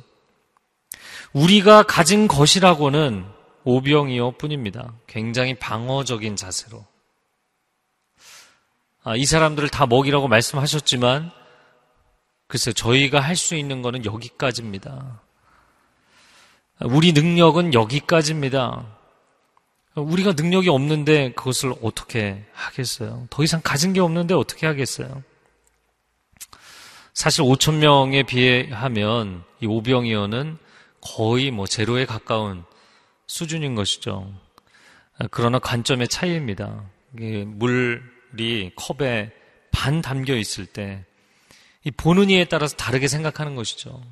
우리가 1.32 1.84
가진 1.84 2.28
것이라고는 2.28 3.24
오병이어 3.64 4.34
뿐입니다. 4.38 4.94
굉장히 5.06 5.54
방어적인 5.54 6.36
자세로. 6.36 6.84
아, 9.02 9.16
이 9.16 9.24
사람들을 9.24 9.68
다 9.70 9.86
먹이라고 9.86 10.28
말씀하셨지만 10.28 11.30
글쎄, 12.48 12.72
저희가 12.72 13.20
할 13.20 13.36
수 13.36 13.54
있는 13.54 13.80
거는 13.80 14.04
여기까지입니다. 14.04 15.22
우리 16.80 17.12
능력은 17.12 17.72
여기까지입니다. 17.74 18.86
우리가 19.94 20.32
능력이 20.32 20.68
없는데 20.68 21.32
그것을 21.32 21.74
어떻게 21.82 22.44
하겠어요? 22.52 23.26
더 23.30 23.42
이상 23.42 23.60
가진 23.62 23.92
게 23.92 24.00
없는데 24.00 24.34
어떻게 24.34 24.66
하겠어요? 24.66 25.22
사실 27.12 27.42
5천 27.44 27.76
명에 27.76 28.22
비하면 28.22 29.44
이 29.60 29.66
오병이어는 29.66 30.58
거의 31.00 31.50
뭐 31.50 31.66
제로에 31.66 32.06
가까운 32.06 32.64
수준인 33.26 33.74
것이죠. 33.74 34.32
그러나 35.30 35.58
관점의 35.58 36.08
차이입니다. 36.08 36.84
물 37.46 38.02
이 38.38 38.70
컵에 38.76 39.32
반 39.70 40.02
담겨 40.02 40.34
있을 40.36 40.66
때 40.66 41.04
이 41.84 41.90
보는 41.90 42.30
이에 42.30 42.44
따라서 42.44 42.76
다르게 42.76 43.08
생각하는 43.08 43.54
것이죠. 43.54 44.02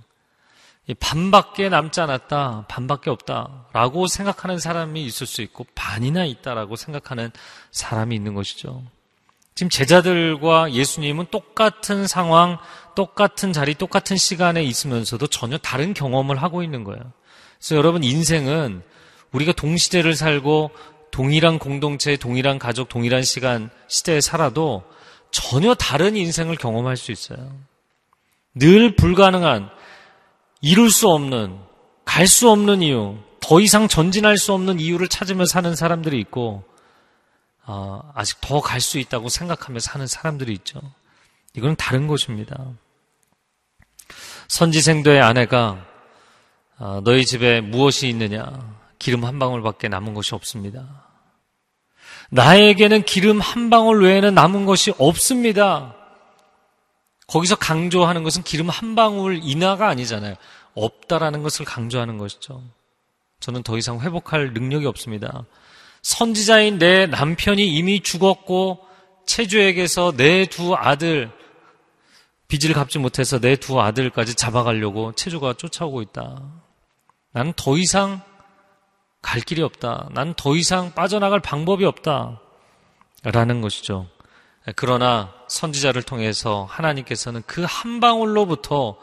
반밖에 1.01 1.69
남지 1.69 2.01
않았다, 2.01 2.65
반밖에 2.67 3.11
없다라고 3.11 4.07
생각하는 4.07 4.59
사람이 4.59 5.05
있을 5.05 5.27
수 5.27 5.43
있고 5.43 5.67
반이나 5.75 6.25
있다라고 6.25 6.77
생각하는 6.77 7.31
사람이 7.73 8.17
있는 8.17 8.33
것이죠. 8.33 8.83
지금 9.55 9.69
제자들과 9.69 10.73
예수님은 10.73 11.27
똑같은 11.31 12.07
상황, 12.07 12.57
똑같은 12.95 13.53
자리, 13.53 13.75
똑같은 13.75 14.17
시간에 14.17 14.63
있으면서도 14.63 15.27
전혀 15.27 15.59
다른 15.59 15.93
경험을 15.93 16.41
하고 16.41 16.63
있는 16.63 16.85
거예요. 16.85 17.13
그래서 17.59 17.77
여러분 17.77 18.03
인생은 18.03 18.83
우리가 19.33 19.53
동시대를 19.53 20.15
살고 20.15 20.71
동일한 21.19 21.59
공동체, 21.59 22.17
동일한 22.17 22.61
가족, 22.61 22.89
동일한 22.89 23.25
시간, 23.25 23.71
시대에 23.89 24.21
살아도 24.21 24.85
전혀 25.33 25.75
다른 25.75 26.15
인생을 26.15 26.55
경험할 26.55 26.97
수 26.97 27.11
있어요. 27.11 27.57
늘 28.55 28.95
불가능한, 28.95 29.69
이룰 30.61 30.93
수 30.93 31.09
없는, 31.09 31.59
갈 32.05 32.29
수 32.29 32.49
없는 32.49 32.83
이유, 32.83 33.19
더 33.41 33.59
이상 33.59 33.89
전진할 33.89 34.39
수 34.39 34.53
없는 34.53 34.79
이유를 34.79 35.09
찾으며 35.09 35.45
사는 35.47 35.75
사람들이 35.75 36.21
있고, 36.21 36.63
어, 37.67 38.13
아직 38.15 38.41
더 38.41 38.61
갈 38.61 38.81
수 38.81 39.01
있다고 39.01 39.29
생각하며 39.29 39.81
사는 39.81 40.07
사람들이 40.07 40.53
있죠. 40.53 40.81
이건 41.55 41.75
다른 41.75 42.07
것입니다. 42.07 42.65
선지생도의 44.47 45.21
아내가 45.21 45.85
어, 46.79 47.01
너희 47.03 47.27
집에 47.27 47.61
무엇이 47.61 48.09
있느냐? 48.09 48.79
기름 49.01 49.25
한 49.25 49.41
방울밖에 49.41 49.89
남은 49.89 50.15
것이 50.15 50.37
없습니다. 50.37 51.08
나에게는 52.31 53.05
기름 53.05 53.41
한 53.41 53.71
방울 53.71 54.03
외에는 54.03 54.35
남은 54.35 54.67
것이 54.67 54.93
없습니다. 54.99 55.95
거기서 57.27 57.57
강조하는 57.57 58.23
것은 58.23 58.43
기름 58.43 58.69
한 58.69 58.95
방울 58.95 59.41
이나가 59.43 59.89
아니잖아요. 59.89 60.35
없다라는 60.75 61.43
것을 61.43 61.65
강조하는 61.65 62.19
것이죠. 62.19 62.63
저는 63.41 63.63
더 63.63 63.79
이상 63.79 64.01
회복할 64.01 64.53
능력이 64.53 64.87
없습니다. 64.87 65.45
선지자인 66.03 66.79
내 66.79 67.07
남편이 67.07 67.67
이미 67.67 68.01
죽었고 68.01 68.81
체주에게서 69.27 70.13
내 70.17 70.47
두 70.47 70.75
아들 70.75 71.31
빚을 72.49 72.73
갚지 72.75 72.99
못해서 72.99 73.39
내 73.39 73.57
두 73.57 73.81
아들까지 73.81 74.35
잡아가려고 74.35 75.13
체주가 75.13 75.55
쫓아오고 75.55 76.03
있다. 76.03 76.43
나는 77.33 77.53
더 77.57 77.77
이상 77.77 78.23
갈 79.23 79.41
길이 79.41 79.63
없다. 79.63 80.09
난 80.13 80.35
더 80.37 80.55
이상 80.57 80.95
빠져나갈 80.95 81.41
방법이 81.41 81.85
없다. 81.85 82.41
라는 83.25 83.61
것이죠. 83.61 84.07
그러나 84.77 85.35
선지자를 85.49 86.03
통해서 86.03 86.67
하나님께서는 86.71 87.43
그 87.47 87.65
한 87.65 88.01
방울로부터 88.01 88.97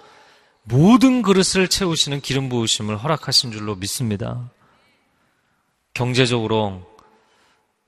모든 0.64 1.22
그릇을 1.22 1.68
채우시는 1.68 2.22
기름 2.22 2.50
부으심을 2.50 2.98
허락하신 2.98 3.52
줄로 3.52 3.76
믿습니다. 3.76 4.50
경제적으로 5.94 6.84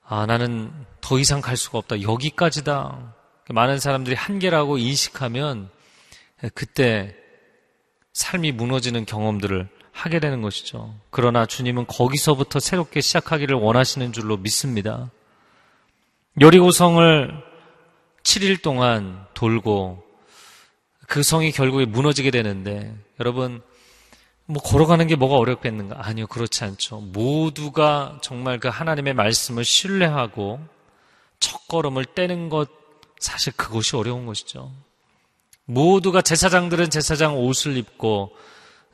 아, 0.04 0.26
나는 0.26 0.72
더 1.00 1.18
이상 1.18 1.40
갈 1.40 1.56
수가 1.56 1.78
없다. 1.78 2.02
여기까지다. 2.02 3.14
많은 3.50 3.78
사람들이 3.78 4.14
한계라고 4.16 4.78
인식하면 4.78 5.70
그때 6.54 7.14
삶이 8.12 8.52
무너지는 8.52 9.04
경험들을 9.06 9.68
하게 9.98 10.20
되는 10.20 10.42
것이죠. 10.42 10.94
그러나 11.10 11.44
주님은 11.44 11.86
거기서부터 11.86 12.60
새롭게 12.60 13.00
시작하기를 13.00 13.56
원하시는 13.56 14.12
줄로 14.12 14.36
믿습니다. 14.36 15.10
여리고성을 16.40 17.42
7일 18.22 18.62
동안 18.62 19.26
돌고 19.34 20.04
그 21.08 21.24
성이 21.24 21.50
결국에 21.50 21.84
무너지게 21.84 22.30
되는데 22.30 22.94
여러분 23.18 23.60
뭐 24.46 24.62
걸어가는 24.62 25.08
게 25.08 25.16
뭐가 25.16 25.36
어렵겠는가? 25.36 25.96
아니요, 25.98 26.26
그렇지 26.28 26.64
않죠. 26.64 27.00
모두가 27.00 28.18
정말 28.22 28.60
그 28.60 28.68
하나님의 28.68 29.14
말씀을 29.14 29.64
신뢰하고 29.64 30.60
첫 31.40 31.66
걸음을 31.68 32.04
떼는 32.04 32.48
것 32.48 32.70
사실 33.18 33.52
그것이 33.56 33.96
어려운 33.96 34.26
것이죠. 34.26 34.70
모두가 35.64 36.22
제사장들은 36.22 36.88
제사장 36.88 37.36
옷을 37.36 37.76
입고 37.76 38.32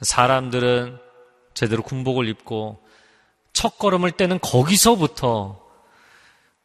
사람들은 0.00 0.98
제대로 1.54 1.82
군복을 1.82 2.28
입고 2.28 2.82
첫 3.52 3.78
걸음을 3.78 4.12
떼는 4.12 4.40
거기서부터 4.40 5.60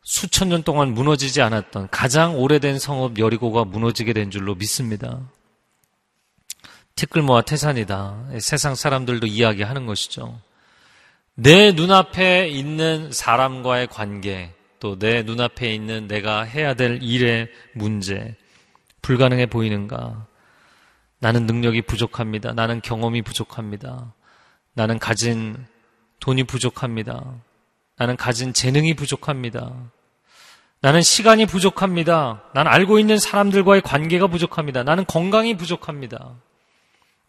수천 0.04 0.50
년 0.50 0.64
동안 0.64 0.94
무너지지 0.94 1.42
않았던 1.42 1.90
가장 1.92 2.36
오래된 2.36 2.80
성읍 2.80 3.20
여리고가 3.20 3.66
무너지게 3.66 4.14
된 4.14 4.32
줄로 4.32 4.56
믿습니다. 4.56 5.20
티끌모아 6.96 7.44
태산이다. 7.44 8.30
세상 8.40 8.76
사람들도 8.76 9.28
이야기하는 9.28 9.86
것이죠. 9.86 10.40
내 11.36 11.72
눈앞에 11.72 12.50
있는 12.50 13.12
사람과의 13.12 13.88
관계, 13.88 14.54
또 14.80 14.98
내 14.98 15.24
눈앞에 15.24 15.74
있는 15.74 16.08
내가 16.08 16.44
해야 16.44 16.74
될 16.74 17.04
일의 17.04 17.50
문제, 17.74 18.36
불가능해 19.02 19.46
보이는가? 19.46 20.26
나는 21.20 21.46
능력이 21.46 21.84
부족합니다. 21.84 22.54
나는 22.54 22.82
경험이 22.82 23.22
부족합니다. 23.22 24.14
나는 24.74 25.00
가진 25.00 25.66
돈이 26.20 26.46
부족합니다. 26.46 27.36
나는 27.98 28.16
가진 28.16 28.54
재능이 28.54 28.94
부족합니다. 28.94 29.92
나는 30.82 31.02
시간이 31.02 31.46
부족합니다. 31.46 32.44
나는 32.54 32.72
알고 32.72 33.00
있는 33.00 33.20
사람들과의 33.20 33.82
관계가 33.82 34.28
부족합니다. 34.28 34.84
나는 34.84 35.06
건강이 35.06 35.58
부족합니다. 35.58 36.36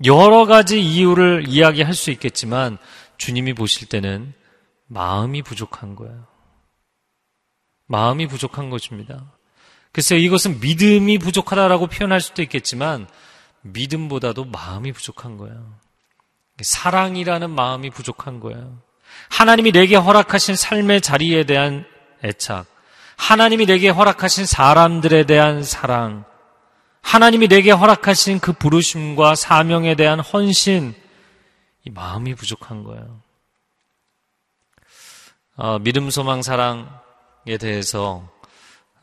여러 0.05 0.47
가지 0.47 0.81
이유를 0.81 1.45
이야기할 1.49 1.93
수 1.93 2.11
있겠지만 2.13 2.79
주님이 3.19 3.55
보실 3.55 3.89
때는 3.89 4.33
마음이 4.87 5.43
부족한 5.43 5.97
거예요. 5.97 6.27
마음이 7.87 8.29
부족한 8.29 8.71
것입니다. 8.71 9.33
글쎄요, 9.93 10.21
이것은 10.21 10.61
믿음이 10.61 11.19
부족하다라고 11.19 11.89
표현할 11.89 12.21
수도 12.21 12.43
있겠지만 12.43 13.09
믿음보다도 13.63 14.45
마음이 14.47 14.93
부족한 14.93 15.37
거예요. 15.37 15.75
사랑이라는 16.61 17.51
마음이 17.51 17.91
부족한 17.91 18.41
거예요. 18.41 18.79
하나님이 19.29 19.73
내게 19.73 19.97
허락하신 19.97 20.57
삶의 20.57 21.01
자리에 21.01 21.45
대한 21.45 21.85
애착, 22.23 22.67
하나님이 23.17 23.67
내게 23.67 23.89
허락하신 23.89 24.47
사람들에 24.47 25.25
대한 25.25 25.63
사랑, 25.63 26.25
하나님이 27.03 27.49
내게 27.49 27.71
허락하신 27.71 28.41
그 28.41 28.53
부르심과 28.53 29.35
사명에 29.35 29.95
대한 29.95 30.21
헌신, 30.21 30.95
이 31.85 31.91
마음이 31.91 32.35
부족한 32.35 32.85
거예요. 32.85 33.23
어, 35.57 35.79
믿음, 35.79 36.11
소망, 36.11 36.43
사랑에 36.43 37.59
대해서 37.59 38.29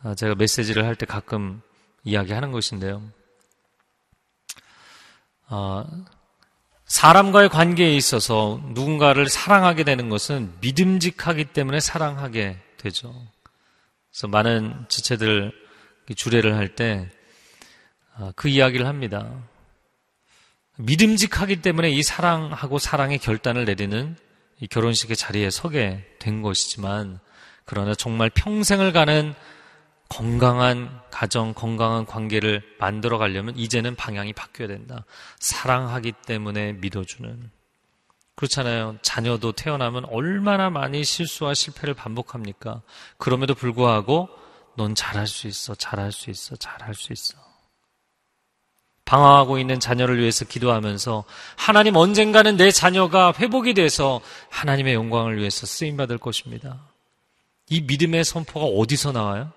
어, 0.04 0.16
제가 0.16 0.36
메시지를 0.36 0.86
할 0.86 0.96
때 0.96 1.06
가끔 1.06 1.62
이야기하는 2.04 2.52
것인데요. 2.52 3.02
어, 5.50 5.86
사람과의 6.86 7.50
관계에 7.50 7.96
있어서 7.96 8.62
누군가를 8.74 9.28
사랑하게 9.28 9.84
되는 9.84 10.10
것은 10.10 10.54
믿음직하기 10.62 11.46
때문에 11.46 11.80
사랑하게 11.80 12.58
되죠. 12.78 13.14
그래서 14.12 14.28
많은 14.28 14.86
지체들 14.88 15.52
주례를 16.16 16.56
할때 16.56 17.10
아, 18.16 18.32
그 18.36 18.48
이야기를 18.48 18.88
합니다. 18.88 19.30
믿음직하기 20.78 21.62
때문에 21.62 21.90
이 21.90 22.02
사랑하고 22.04 22.80
사랑의 22.80 23.20
결단을 23.20 23.66
내리는 23.66 24.16
이 24.60 24.68
결혼식의 24.68 25.16
자리에 25.16 25.50
서게 25.50 26.04
된 26.20 26.42
것이지만 26.42 27.20
그러나 27.66 27.94
정말 27.94 28.30
평생을 28.30 28.94
가는 28.94 29.36
건강한 30.10 31.02
가정, 31.12 31.54
건강한 31.54 32.06
관계를 32.06 32.62
만들어 32.80 33.18
가려면 33.18 33.58
이제는 33.58 33.96
방향이 33.96 34.34
바뀌어야 34.34 34.68
된다. 34.68 35.06
사랑하기 35.40 36.14
때문에 36.26 36.74
믿어주는. 36.74 37.52
그렇잖아요. 38.36 38.98
자녀도 39.02 39.52
태어나면 39.52 40.06
얼마나 40.06 40.70
많이 40.70 41.04
실수와 41.04 41.56
실패를 41.56 41.96
반복합니까? 41.96 42.82
그럼에도 43.18 43.56
불구하고 43.56 44.30
넌 44.76 44.94
잘할 44.94 45.26
수 45.26 45.48
있어, 45.48 45.74
잘할 45.74 46.12
수 46.12 46.30
있어, 46.30 46.56
잘할 46.56 46.94
수 46.94 47.12
있어. 47.12 47.36
방황하고 49.06 49.58
있는 49.58 49.80
자녀를 49.80 50.20
위해서 50.20 50.46
기도하면서 50.46 51.24
하나님 51.56 51.96
언젠가는 51.96 52.58
내 52.58 52.70
자녀가 52.72 53.34
회복이 53.40 53.74
돼서 53.74 54.22
하나님의 54.50 54.94
영광을 54.94 55.38
위해서 55.38 55.66
쓰임 55.66 55.98
받을 55.98 56.18
것입니다. 56.18 56.78
이 57.70 57.82
믿음의 57.82 58.24
선포가 58.24 58.66
어디서 58.66 59.14
나와요? 59.14 59.52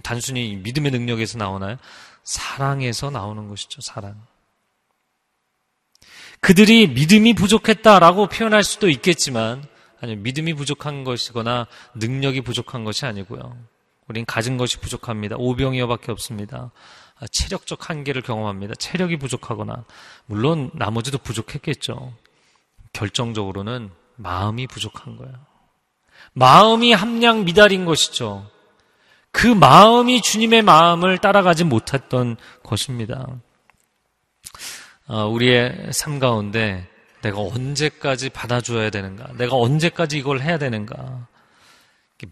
단순히 0.00 0.56
믿음의 0.56 0.90
능력에서 0.92 1.38
나오나요? 1.38 1.76
사랑에서 2.24 3.10
나오는 3.10 3.48
것이죠, 3.48 3.80
사랑. 3.80 4.20
그들이 6.40 6.88
믿음이 6.88 7.34
부족했다라고 7.34 8.28
표현할 8.28 8.62
수도 8.64 8.88
있겠지만, 8.88 9.64
아니, 10.00 10.16
믿음이 10.16 10.54
부족한 10.54 11.04
것이거나 11.04 11.66
능력이 11.94 12.42
부족한 12.42 12.84
것이 12.84 13.06
아니고요. 13.06 13.56
우린 14.08 14.24
가진 14.24 14.56
것이 14.56 14.78
부족합니다. 14.78 15.36
오병이어밖에 15.38 16.12
없습니다. 16.12 16.70
아, 17.18 17.26
체력적 17.28 17.88
한계를 17.88 18.22
경험합니다. 18.22 18.74
체력이 18.74 19.16
부족하거나 19.16 19.84
물론 20.26 20.70
나머지도 20.74 21.18
부족했겠죠. 21.18 22.12
결정적으로는 22.92 23.90
마음이 24.16 24.66
부족한 24.66 25.16
거예요. 25.16 25.34
마음이 26.34 26.92
함량 26.92 27.44
미달인 27.44 27.84
것이죠. 27.84 28.48
그 29.36 29.48
마음이 29.48 30.22
주님의 30.22 30.62
마음을 30.62 31.18
따라가지 31.18 31.64
못했던 31.64 32.38
것입니다. 32.62 33.26
아, 35.06 35.24
우리의 35.24 35.90
삶 35.92 36.18
가운데 36.18 36.88
내가 37.20 37.40
언제까지 37.40 38.30
받아줘야 38.30 38.88
되는가? 38.88 39.34
내가 39.36 39.56
언제까지 39.56 40.16
이걸 40.16 40.40
해야 40.40 40.56
되는가? 40.56 41.28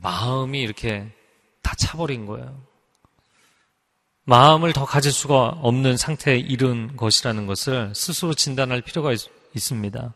마음이 0.01 0.63
이렇게 0.63 1.13
다 1.61 1.75
차버린 1.77 2.25
거예요. 2.25 2.59
마음을 4.25 4.73
더 4.73 4.87
가질 4.87 5.13
수가 5.13 5.59
없는 5.61 5.99
상태에 5.99 6.39
이른 6.39 6.97
것이라는 6.97 7.47
것을 7.47 7.93
스스로 7.95 8.33
진단할 8.33 8.81
필요가 8.81 9.13
있, 9.13 9.21
습니다 9.59 10.15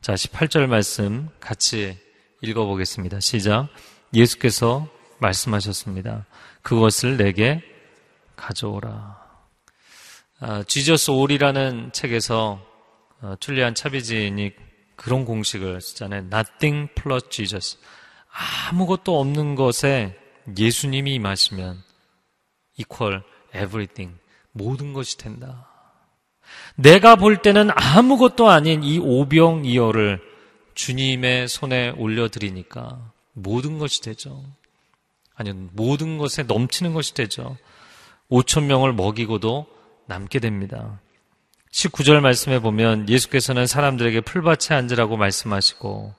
자, 0.00 0.14
18절 0.14 0.66
말씀 0.66 1.28
같이 1.40 1.98
읽어보겠습니다. 2.40 3.20
시작. 3.20 3.68
예수께서 4.14 4.95
말씀하셨습니다. 5.18 6.26
그것을 6.62 7.16
내게 7.16 7.62
가져오라. 8.36 9.26
아, 10.40 10.62
지저스 10.64 11.10
올이라는 11.10 11.92
책에서 11.92 12.60
어, 13.22 13.34
툴리안 13.40 13.74
차비지인이 13.74 14.52
그런 14.96 15.24
공식을 15.24 15.80
쓰잖아요. 15.80 16.28
Nothing 16.32 16.92
plus 16.94 17.28
Jesus. 17.30 17.78
아무것도 18.68 19.18
없는 19.18 19.54
것에 19.54 20.18
예수님이 20.58 21.14
임하시면 21.14 21.82
equal 22.76 23.22
everything. 23.54 24.18
모든 24.52 24.92
것이 24.92 25.16
된다. 25.16 25.68
내가 26.76 27.16
볼 27.16 27.38
때는 27.42 27.70
아무것도 27.74 28.48
아닌 28.48 28.82
이 28.82 28.98
오병이어를 28.98 30.20
주님의 30.74 31.48
손에 31.48 31.90
올려드리니까 31.90 33.12
모든 33.32 33.78
것이 33.78 34.02
되죠. 34.02 34.44
아니, 35.36 35.52
모든 35.52 36.18
것에 36.18 36.42
넘치는 36.44 36.94
것이 36.94 37.14
되죠. 37.14 37.56
5천 38.30 38.64
명을 38.64 38.92
먹이고도 38.92 39.66
남게 40.06 40.40
됩니다. 40.40 41.00
19절 41.72 42.20
말씀에 42.20 42.58
보면 42.58 43.08
예수께서는 43.08 43.66
사람들에게 43.66 44.22
풀밭에 44.22 44.74
앉으라고 44.74 45.16
말씀하시고 45.16 46.14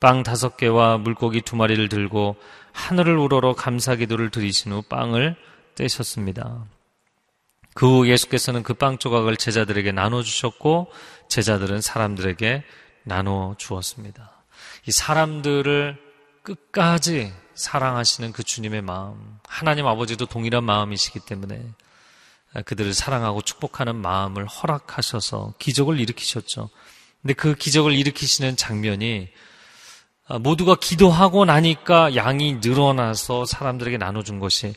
빵 0.00 0.22
다섯 0.22 0.56
개와 0.56 0.98
물고기 0.98 1.40
두 1.42 1.56
마리를 1.56 1.88
들고 1.88 2.36
하늘을 2.72 3.16
우러러 3.16 3.54
감사 3.54 3.96
기도를 3.96 4.30
드리신 4.30 4.72
후 4.72 4.82
빵을 4.82 5.36
떼셨습니다. 5.74 6.66
그 7.74 7.86
후 7.86 8.08
예수께서는 8.08 8.62
그 8.62 8.74
빵 8.74 8.98
조각을 8.98 9.36
제자들에게 9.36 9.92
나눠 9.92 10.22
주셨고 10.22 10.90
제자들은 11.28 11.80
사람들에게 11.80 12.64
나눠 13.04 13.54
주었습니다. 13.58 14.44
이 14.86 14.92
사람들을 14.92 15.96
끝까지 16.42 17.32
사랑하시는 17.54 18.32
그 18.32 18.42
주님의 18.42 18.82
마음, 18.82 19.38
하나님 19.46 19.86
아버지도 19.86 20.26
동일한 20.26 20.64
마음이시기 20.64 21.20
때문에 21.20 21.62
그들을 22.64 22.92
사랑하고 22.92 23.42
축복하는 23.42 23.96
마음을 23.96 24.46
허락하셔서 24.46 25.54
기적을 25.58 26.00
일으키셨죠. 26.00 26.70
근데 27.20 27.34
그 27.34 27.54
기적을 27.54 27.92
일으키시는 27.92 28.56
장면이 28.56 29.28
모두가 30.40 30.76
기도하고 30.76 31.44
나니까 31.44 32.14
양이 32.16 32.54
늘어나서 32.54 33.44
사람들에게 33.44 33.96
나눠준 33.98 34.38
것이 34.38 34.74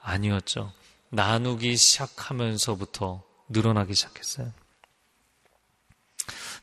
아니었죠. 0.00 0.72
나누기 1.10 1.76
시작하면서부터 1.76 3.22
늘어나기 3.48 3.94
시작했어요. 3.94 4.52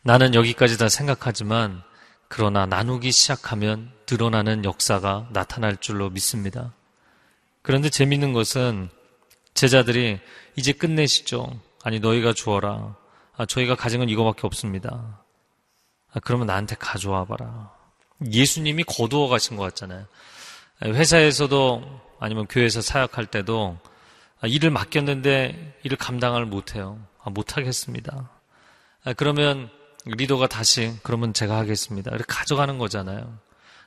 나는 0.03 0.35
여기까지 0.35 0.77
다 0.77 0.89
생각하지만 0.89 1.81
그러나 2.27 2.65
나누기 2.65 3.11
시작하면 3.11 3.91
드러나는 4.05 4.65
역사가 4.65 5.29
나타날 5.31 5.77
줄로 5.77 6.09
믿습니다. 6.09 6.73
그런데 7.61 7.89
재밌는 7.89 8.33
것은 8.33 8.89
제자들이 9.53 10.19
이제 10.55 10.71
끝내시죠. 10.71 11.59
아니 11.83 11.99
너희가 11.99 12.33
주어라. 12.33 12.95
아, 13.37 13.45
저희가 13.45 13.75
가진 13.75 13.99
건 13.99 14.09
이거밖에 14.09 14.41
없습니다. 14.43 15.23
아, 16.13 16.19
그러면 16.23 16.47
나한테 16.47 16.75
가져와 16.75 17.25
봐라. 17.25 17.73
예수님이 18.31 18.83
거두어 18.83 19.27
가신 19.27 19.57
것 19.57 19.63
같잖아요. 19.63 20.05
회사에서도 20.83 22.01
아니면 22.19 22.47
교회에서 22.47 22.81
사역할 22.81 23.25
때도 23.27 23.77
아, 24.41 24.47
일을 24.47 24.69
맡겼는데 24.69 25.79
일을 25.83 25.97
감당을 25.97 26.45
못해요. 26.45 26.99
아, 27.23 27.29
못하겠습니다. 27.29 28.29
아, 29.03 29.13
그러면 29.13 29.69
리더가 30.05 30.47
다시 30.47 30.93
그러면 31.03 31.33
제가 31.33 31.57
하겠습니다. 31.57 32.11
이렇게 32.11 32.25
가져가는 32.27 32.77
거잖아요. 32.77 33.37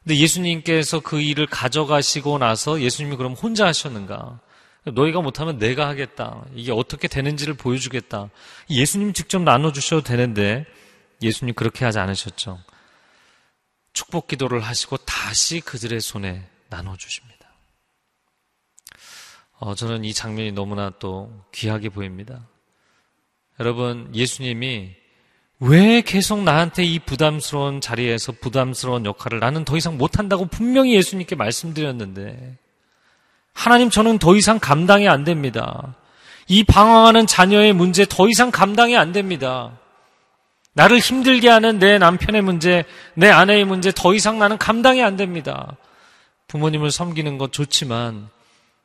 근데 0.09 0.23
예수님께서 0.23 1.01
그 1.01 1.21
일을 1.21 1.47
가져가시고 1.47 2.39
나서 2.39 2.81
예수님이 2.81 3.17
그럼 3.17 3.35
혼자 3.35 3.67
하셨는가? 3.67 4.41
너희가 4.85 5.21
못하면 5.21 5.59
내가 5.59 5.87
하겠다. 5.87 6.47
이게 6.55 6.73
어떻게 6.73 7.09
되는지를 7.09 7.53
보여주겠다. 7.53 8.31
예수님 8.71 9.13
직접 9.13 9.43
나눠주셔도 9.43 10.03
되는데 10.03 10.65
예수님 11.21 11.55
그렇게 11.55 11.85
하지 11.85 11.99
않으셨죠. 11.99 12.59
축복 13.93 14.29
기도를 14.29 14.61
하시고 14.61 14.97
다시 14.97 15.61
그들의 15.61 16.01
손에 16.01 16.49
나눠주십니다. 16.71 17.51
어, 19.59 19.75
저는 19.75 20.07
이 20.07 20.15
장면이 20.15 20.53
너무나 20.53 20.89
또 20.99 21.45
귀하게 21.53 21.91
보입니다. 21.91 22.49
여러분, 23.61 24.11
예수님이 24.15 24.95
왜 25.61 26.03
계속 26.03 26.43
나한테 26.43 26.85
이 26.85 26.99
부담스러운 27.01 27.81
자리에서 27.81 28.33
부담스러운 28.41 29.05
역할을 29.05 29.41
나는 29.41 29.65
더 29.65 29.77
이상 29.77 29.99
못한다고 29.99 30.47
분명히 30.47 30.95
예수님께 30.95 31.35
말씀드렸는데, 31.35 32.57
하나님 33.53 33.91
저는 33.91 34.19
더 34.19 34.37
이상 34.37 34.61
감당이 34.61 35.09
안 35.09 35.25
됩니다. 35.25 35.97
이 36.47 36.63
방황하는 36.63 37.27
자녀의 37.27 37.73
문제 37.73 38.07
더 38.09 38.29
이상 38.29 38.51
감당이 38.53 38.97
안 38.97 39.13
됩니다. 39.13 39.79
나를 40.75 41.01
힘들게 41.01 41.49
하는 41.49 41.81
내 41.81 41.99
남편의 41.99 42.41
문제, 42.43 42.85
내 43.15 43.29
아내의 43.29 43.65
문제 43.65 43.91
더 43.91 44.15
이상 44.15 44.39
나는 44.39 44.59
감당이 44.59 45.03
안 45.03 45.17
됩니다. 45.17 45.77
부모님을 46.47 46.93
섬기는 46.93 47.37
것 47.37 47.53
좋지만 47.53 48.29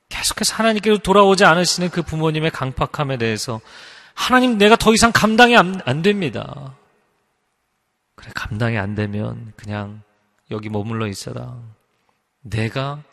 계속해서 0.10 0.56
하나님께로 0.56 0.98
돌아오지 0.98 1.46
않으시는 1.46 1.92
그 1.92 2.02
부모님의 2.02 2.50
강팍함에 2.50 3.18
대해서 3.18 3.62
하나님 4.14 4.58
내가 4.58 4.76
더 4.76 4.94
이상 4.94 5.12
감당이 5.12 5.56
안, 5.58 5.82
안 5.86 6.02
됩니다. 6.02 6.76
그래, 8.16 8.32
감당이 8.34 8.78
안 8.78 8.96
되면 8.96 9.54
그냥 9.56 10.02
여기 10.52 10.70
머물러 10.70 11.08
있어라. 11.08 11.60
내가 12.42 13.04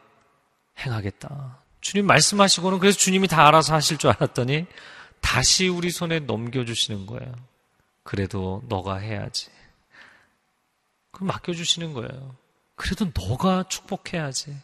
행하겠다. 0.78 1.58
주님 1.80 2.06
말씀하시고는 2.06 2.78
그래서 2.78 2.98
주님이 2.98 3.28
다 3.28 3.46
알아서 3.46 3.74
하실 3.74 3.96
줄 3.96 4.10
알았더니 4.10 4.66
다시 5.20 5.68
우리 5.68 5.90
손에 5.90 6.20
넘겨주시는 6.20 7.06
거예요. 7.06 7.32
그래도 8.02 8.62
너가 8.68 8.96
해야지. 8.96 9.50
그럼 11.12 11.28
맡겨주시는 11.28 11.92
거예요. 11.92 12.34
그래도 12.74 13.06
너가 13.14 13.64
축복해야지. 13.68 14.56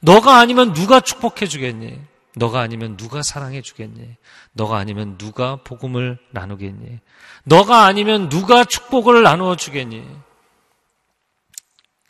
너가 0.00 0.38
아니면 0.38 0.72
누가 0.72 1.00
축복해 1.00 1.46
주겠니? 1.46 1.98
너가 2.36 2.60
아니면 2.60 2.96
누가 2.96 3.22
사랑해 3.22 3.60
주겠니? 3.60 4.16
너가 4.52 4.78
아니면 4.78 5.18
누가 5.18 5.56
복음을 5.56 6.18
나누겠니? 6.30 7.00
너가 7.44 7.84
아니면 7.84 8.28
누가 8.28 8.64
축복을 8.64 9.22
나누어 9.22 9.56
주겠니? 9.56 10.06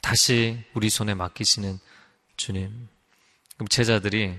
다시 0.01 0.63
우리 0.75 0.91
손에 0.91 1.15
맡기시는 1.15 1.79
주님. 2.37 2.89
그럼 3.57 3.69
제자들이 3.69 4.39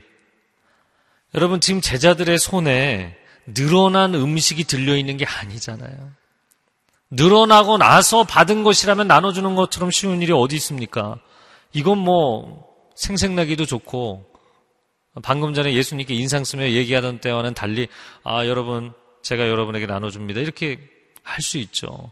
여러분 1.36 1.60
지금 1.60 1.82
제자들의 1.82 2.38
손에 2.38 3.18
늘어난 3.46 4.14
음식이 4.14 4.66
들려 4.66 4.96
있는 4.96 5.18
게 5.18 5.26
아니잖아요. 5.26 6.12
늘어나고 7.10 7.78
나서 7.78 8.24
받은 8.24 8.64
것이라면 8.64 9.08
나눠주는 9.08 9.56
것처럼 9.56 9.92
쉬운 9.92 10.22
일이 10.22 10.32
어디 10.32 10.56
있습니까? 10.56 11.20
이건 11.72 11.98
뭐 11.98 12.68
생색나기도 12.96 13.66
좋고 13.66 14.33
방금 15.22 15.54
전에 15.54 15.74
예수님께 15.74 16.16
인상 16.16 16.44
쓰며 16.44 16.72
얘기하던 16.72 17.20
때와는 17.20 17.54
달리 17.54 17.88
아 18.24 18.48
여러분 18.48 18.94
제가 19.22 19.48
여러분에게 19.48 19.86
나눠줍니다 19.86 20.40
이렇게 20.42 20.90
할 21.24 21.42
수 21.42 21.58
있죠. 21.58 22.12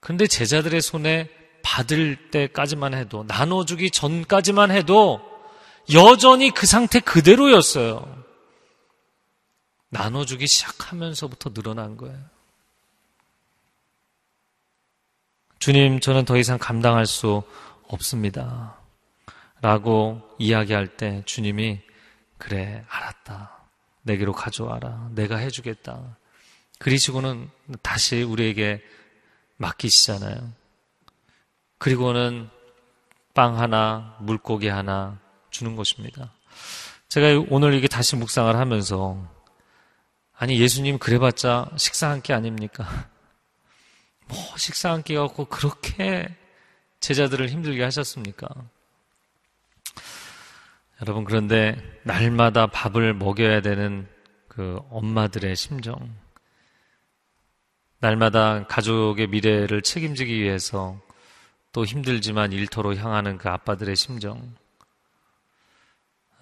그런데 0.00 0.26
제자들의 0.26 0.80
손에 0.80 1.28
받을 1.62 2.30
때까지만 2.30 2.94
해도 2.94 3.24
나눠주기 3.28 3.90
전까지만 3.90 4.70
해도 4.70 5.20
여전히 5.92 6.50
그 6.50 6.66
상태 6.66 7.00
그대로였어요. 7.00 8.24
나눠주기 9.90 10.46
시작하면서부터 10.46 11.52
늘어난 11.52 11.96
거예요. 11.96 12.18
주님, 15.58 16.00
저는 16.00 16.24
더 16.24 16.38
이상 16.38 16.56
감당할 16.58 17.04
수 17.04 17.42
없습니다. 17.88 18.79
라고 19.60 20.20
이야기할 20.38 20.96
때 20.96 21.22
주님이 21.26 21.80
그래, 22.38 22.84
알았다. 22.88 23.58
내게로 24.02 24.32
가져와라. 24.32 25.10
내가 25.14 25.36
해주겠다. 25.36 26.16
그리시고는 26.78 27.50
다시 27.82 28.22
우리에게 28.22 28.82
맡기시잖아요. 29.58 30.52
그리고는 31.78 32.48
빵 33.34 33.58
하나, 33.58 34.16
물고기 34.20 34.68
하나 34.68 35.18
주는 35.50 35.76
것입니다. 35.76 36.32
제가 37.08 37.44
오늘 37.50 37.74
이게 37.74 37.88
다시 37.88 38.16
묵상을 38.16 38.54
하면서 38.56 39.18
아니 40.38 40.58
예수님 40.58 40.98
그래봤자 40.98 41.70
식사 41.76 42.08
한 42.08 42.22
끼 42.22 42.32
아닙니까? 42.32 43.08
뭐 44.28 44.38
식사 44.56 44.92
한끼 44.92 45.14
갖고 45.14 45.44
그렇게 45.44 46.34
제자들을 47.00 47.48
힘들게 47.48 47.82
하셨습니까? 47.84 48.48
여러분, 51.02 51.24
그런데 51.24 51.76
날마다 52.04 52.66
밥을 52.66 53.14
먹여야 53.14 53.62
되는 53.62 54.06
그 54.48 54.78
엄마들의 54.90 55.56
심정. 55.56 56.14
날마다 58.00 58.66
가족의 58.66 59.28
미래를 59.28 59.82
책임지기 59.82 60.40
위해서 60.40 61.00
또 61.72 61.84
힘들지만 61.84 62.52
일터로 62.52 62.96
향하는 62.96 63.38
그 63.38 63.48
아빠들의 63.48 63.94
심정. 63.96 64.54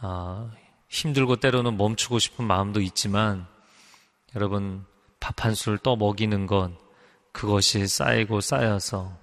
아, 0.01 0.51
힘들고 0.89 1.37
때로는 1.37 1.77
멈추고 1.77 2.19
싶은 2.19 2.45
마음도 2.45 2.81
있지만 2.81 3.47
여러분 4.35 4.85
밥 5.21 5.45
한술또 5.45 5.97
먹이는 5.97 6.47
것 6.47 6.71
그것이 7.33 7.87
쌓이고 7.87 8.41
쌓여서 8.41 9.17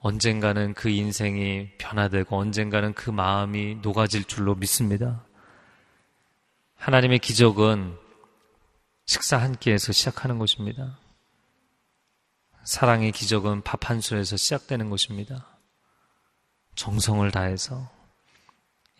언젠가는 0.00 0.74
그 0.74 0.88
인생이 0.88 1.70
변화되고 1.78 2.36
언젠가는 2.36 2.94
그 2.94 3.10
마음이 3.10 3.76
녹아질 3.76 4.24
줄로 4.24 4.54
믿습니다. 4.54 5.24
하나님의 6.76 7.18
기적은 7.18 7.96
식사 9.06 9.38
한 9.38 9.56
끼에서 9.56 9.92
시작하는 9.92 10.38
것입니다. 10.38 10.98
사랑의 12.64 13.12
기적은 13.12 13.62
밥 13.62 13.88
한 13.90 14.00
술에서 14.00 14.36
시작되는 14.36 14.90
것입니다. 14.90 15.46
정성을 16.74 17.28
다해서 17.30 17.88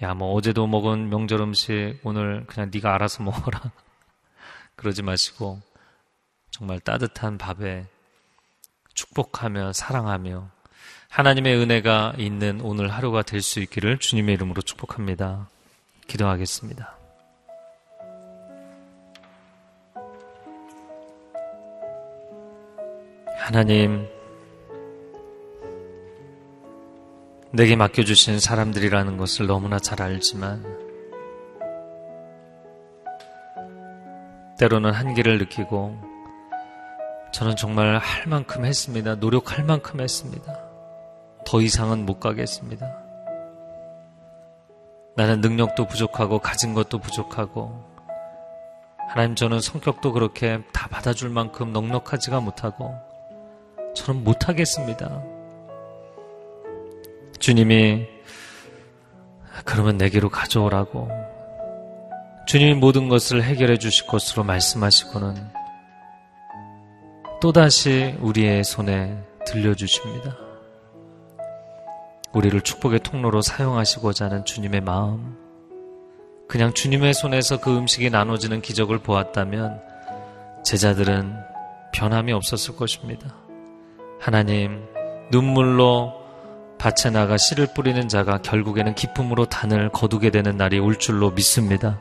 야 0.02 0.14
뭐 0.14 0.32
어제도 0.34 0.66
먹은 0.66 1.08
명절 1.08 1.40
음식 1.40 1.98
오늘 2.04 2.46
그냥 2.46 2.70
네가 2.72 2.94
알아서 2.94 3.22
먹어라. 3.22 3.72
그러지 4.76 5.02
마시고 5.02 5.60
정말 6.50 6.80
따뜻한 6.80 7.38
밥에 7.38 7.86
축복하며 8.94 9.72
사랑하며 9.72 10.50
하나님의 11.16 11.56
은혜가 11.56 12.12
있는 12.18 12.60
오늘 12.60 12.90
하루가 12.90 13.22
될 13.22 13.40
수 13.40 13.60
있기를 13.60 13.96
주님의 13.96 14.34
이름으로 14.34 14.60
축복합니다. 14.60 15.48
기도하겠습니다. 16.06 16.94
하나님, 23.38 24.06
내게 27.50 27.76
맡겨주신 27.76 28.38
사람들이라는 28.38 29.16
것을 29.16 29.46
너무나 29.46 29.78
잘 29.78 30.02
알지만, 30.02 30.62
때로는 34.58 34.92
한계를 34.92 35.38
느끼고, 35.38 35.98
저는 37.32 37.56
정말 37.56 37.96
할 37.96 38.26
만큼 38.26 38.66
했습니다. 38.66 39.14
노력할 39.14 39.64
만큼 39.64 40.02
했습니다. 40.02 40.65
더 41.46 41.60
이상은 41.60 42.04
못 42.04 42.20
가겠습니다. 42.20 42.86
나는 45.16 45.40
능력도 45.40 45.86
부족하고, 45.86 46.40
가진 46.40 46.74
것도 46.74 46.98
부족하고, 46.98 47.82
하나님 49.08 49.34
저는 49.34 49.60
성격도 49.60 50.12
그렇게 50.12 50.60
다 50.72 50.88
받아줄 50.88 51.30
만큼 51.30 51.72
넉넉하지가 51.72 52.40
못하고, 52.40 52.94
저는 53.94 54.24
못하겠습니다. 54.24 55.22
주님이 57.38 58.06
그러면 59.64 59.96
내게로 59.96 60.28
가져오라고 60.28 61.08
주님이 62.46 62.74
모든 62.74 63.08
것을 63.08 63.42
해결해 63.42 63.78
주실 63.78 64.06
것으로 64.06 64.44
말씀하시고는 64.44 65.34
또다시 67.40 68.16
우리의 68.20 68.64
손에 68.64 69.16
들려주십니다. 69.46 70.45
우리를 72.36 72.60
축복의 72.60 73.00
통로로 73.00 73.40
사용하시고자 73.40 74.26
하는 74.26 74.44
주님의 74.44 74.82
마음, 74.82 75.36
그냥 76.46 76.74
주님의 76.74 77.14
손에서 77.14 77.58
그 77.60 77.74
음식이 77.74 78.10
나눠지는 78.10 78.60
기적을 78.60 78.98
보았다면 78.98 79.80
제자들은 80.62 81.34
변함이 81.94 82.34
없었을 82.34 82.76
것입니다. 82.76 83.34
하나님, 84.20 84.84
눈물로 85.30 86.12
밭에 86.78 87.08
나가 87.10 87.38
씨를 87.38 87.68
뿌리는 87.74 88.06
자가 88.06 88.42
결국에는 88.42 88.94
기쁨으로 88.94 89.46
단을 89.46 89.88
거두게 89.88 90.28
되는 90.30 90.58
날이 90.58 90.78
올 90.78 90.98
줄로 90.98 91.30
믿습니다. 91.30 91.98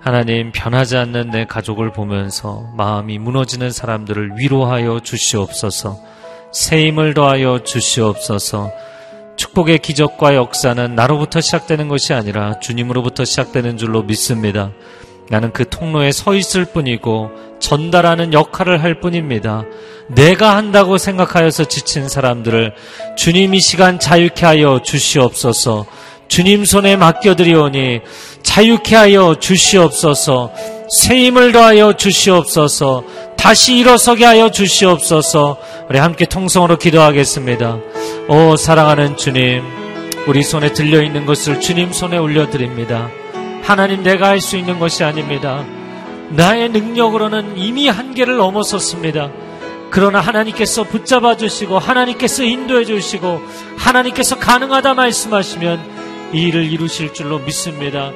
하나님, 0.00 0.52
변하지 0.52 0.98
않는 0.98 1.30
내 1.30 1.46
가족을 1.46 1.92
보면서 1.92 2.70
마음이 2.76 3.18
무너지는 3.18 3.70
사람들을 3.70 4.36
위로하여 4.36 5.00
주시옵소서, 5.00 5.98
새 6.52 6.86
힘을 6.86 7.14
더하여 7.14 7.62
주시옵소서, 7.62 8.70
축복의 9.38 9.78
기적과 9.78 10.34
역사는 10.34 10.94
나로부터 10.96 11.40
시작되는 11.40 11.88
것이 11.88 12.12
아니라 12.12 12.58
주님으로부터 12.58 13.24
시작되는 13.24 13.78
줄로 13.78 14.02
믿습니다. 14.02 14.72
나는 15.30 15.52
그 15.52 15.68
통로에 15.68 16.10
서 16.10 16.34
있을 16.34 16.64
뿐이고 16.64 17.30
전달하는 17.60 18.32
역할을 18.32 18.82
할 18.82 19.00
뿐입니다. 19.00 19.64
내가 20.08 20.56
한다고 20.56 20.98
생각하여서 20.98 21.66
지친 21.66 22.08
사람들을 22.08 22.74
주님 23.16 23.54
이 23.54 23.60
시간 23.60 24.00
자유케 24.00 24.44
하여 24.44 24.80
주시옵소서. 24.82 25.86
주님 26.26 26.64
손에 26.64 26.96
맡겨드리오니 26.96 28.00
자유케 28.42 28.96
하여 28.96 29.36
주시옵소서. 29.38 30.52
새 30.90 31.16
힘을 31.26 31.52
더하여 31.52 31.92
주시옵소서. 31.92 33.04
다시 33.36 33.76
일어서게 33.76 34.24
하여 34.24 34.50
주시옵소서. 34.50 35.58
우리 35.88 35.98
함께 35.98 36.24
통성으로 36.24 36.78
기도하겠습니다. 36.78 37.78
오 38.30 38.56
사랑하는 38.56 39.16
주님, 39.16 39.62
우리 40.26 40.42
손에 40.42 40.74
들려 40.74 41.02
있는 41.02 41.24
것을 41.24 41.60
주님 41.60 41.94
손에 41.94 42.18
올려드립니다. 42.18 43.08
하나님 43.62 44.02
내가 44.02 44.28
할 44.28 44.42
수 44.42 44.58
있는 44.58 44.78
것이 44.78 45.02
아닙니다. 45.02 45.64
나의 46.28 46.68
능력으로는 46.68 47.56
이미 47.56 47.88
한계를 47.88 48.36
넘어섰습니다. 48.36 49.30
그러나 49.90 50.20
하나님께서 50.20 50.84
붙잡아 50.84 51.38
주시고 51.38 51.78
하나님께서 51.78 52.44
인도해 52.44 52.84
주시고 52.84 53.40
하나님께서 53.78 54.38
가능하다 54.38 54.92
말씀하시면 54.92 56.30
이 56.34 56.48
일을 56.48 56.70
이루실 56.70 57.14
줄로 57.14 57.38
믿습니다. 57.38 58.12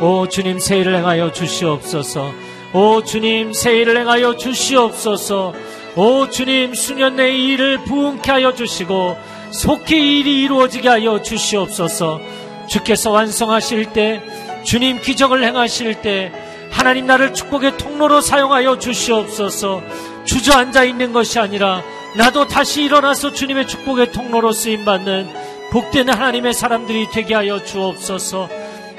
오 0.00 0.28
주님 0.28 0.58
새 0.58 0.80
일을 0.80 0.96
행하여 0.96 1.32
주시옵소서. 1.32 2.30
오 2.74 3.02
주님 3.02 3.54
새 3.54 3.78
일을 3.78 3.96
행하여 3.96 4.36
주시옵소서. 4.36 5.54
오 5.96 6.28
주님 6.28 6.74
수년 6.74 7.18
이 7.18 7.52
일을 7.54 7.84
부흥케 7.84 8.30
하여 8.30 8.54
주시고 8.54 9.16
속히 9.50 9.96
이 9.96 10.20
일이 10.20 10.42
이루어지게 10.42 10.88
하여 10.88 11.22
주시옵소서. 11.22 12.20
주께서 12.66 13.10
완성하실 13.10 13.92
때 13.92 14.22
주님 14.64 15.00
기적을 15.00 15.44
행하실 15.44 16.02
때 16.02 16.32
하나님 16.70 17.06
나를 17.06 17.32
축복의 17.32 17.78
통로로 17.78 18.20
사용하여 18.20 18.78
주시옵소서 18.78 19.82
주저앉아 20.24 20.84
있는 20.84 21.12
것이 21.12 21.38
아니라 21.38 21.82
나도 22.16 22.48
다시 22.48 22.82
일어나서 22.82 23.32
주님의 23.32 23.66
축복의 23.66 24.12
통로로 24.12 24.52
쓰임받는 24.52 25.28
복된 25.70 26.08
하나님의 26.08 26.52
사람들이 26.52 27.08
되게 27.12 27.34
하여 27.34 27.62
주옵소서 27.62 28.48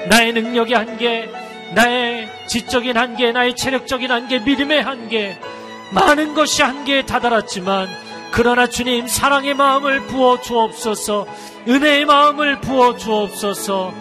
나의 0.08 0.32
능력의 0.32 0.74
한계 0.74 1.30
나의 1.74 2.28
지적인 2.46 2.96
한계 2.96 3.32
나의 3.32 3.54
체력적인 3.54 4.10
한계 4.10 4.38
믿음의 4.38 4.82
한계 4.82 5.38
많은 5.92 6.34
것이 6.34 6.62
한계에 6.62 7.02
다다랐지만 7.02 7.88
그러나 8.32 8.66
주님 8.66 9.06
사랑의 9.06 9.54
마음을 9.54 10.06
부어 10.06 10.40
주옵소서 10.40 11.26
은혜의 11.66 12.04
마음을 12.04 12.60
부어 12.60 12.96
주옵소서 12.96 13.92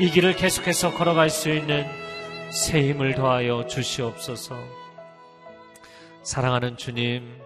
이 0.00 0.10
길을 0.10 0.34
계속해서 0.34 0.94
걸어갈 0.94 1.28
수 1.28 1.50
있는 1.50 1.86
새 2.50 2.88
힘을 2.88 3.14
더하여 3.14 3.66
주시옵소서. 3.66 4.56
사랑하는 6.22 6.76
주님, 6.76 7.38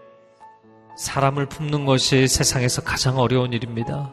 사람을 0.97 1.47
품는 1.47 1.85
것이 1.85 2.27
세상에서 2.27 2.83
가장 2.83 3.19
어려운 3.19 3.53
일입니다. 3.53 4.13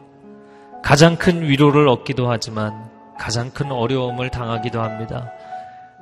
가장 0.82 1.16
큰 1.16 1.42
위로를 1.42 1.88
얻기도 1.88 2.30
하지만 2.30 2.90
가장 3.18 3.50
큰 3.52 3.70
어려움을 3.70 4.30
당하기도 4.30 4.82
합니다. 4.82 5.30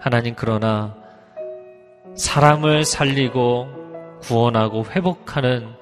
하나님, 0.00 0.34
그러나 0.34 0.96
사람을 2.16 2.84
살리고 2.84 3.68
구원하고 4.22 4.86
회복하는 4.86 5.79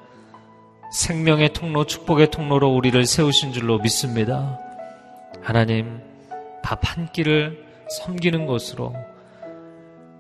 생명의 0.93 1.53
통로, 1.53 1.85
축복의 1.85 2.31
통로로 2.31 2.69
우리를 2.75 3.05
세우신 3.05 3.53
줄로 3.53 3.79
믿습니다. 3.79 4.59
하나님, 5.43 6.01
밥 6.63 6.81
한 6.85 7.11
끼를 7.13 7.65
섬기는 7.91 8.47
것으로 8.47 8.95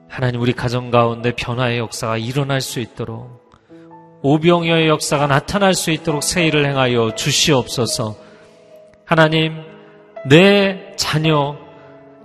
하나님 0.08 0.40
우리 0.40 0.52
가정 0.52 0.90
가운데 0.90 1.32
변화의 1.32 1.78
역사가 1.78 2.16
일어날 2.16 2.60
수 2.62 2.80
있도록 2.80 3.50
오병여의 4.22 4.88
역사가 4.88 5.26
나타날 5.26 5.74
수 5.74 5.90
있도록 5.90 6.22
새 6.22 6.46
일을 6.46 6.66
행하여 6.66 7.14
주시옵소서. 7.14 8.16
하나님 9.04 9.62
내 10.28 10.94
자녀 10.96 11.56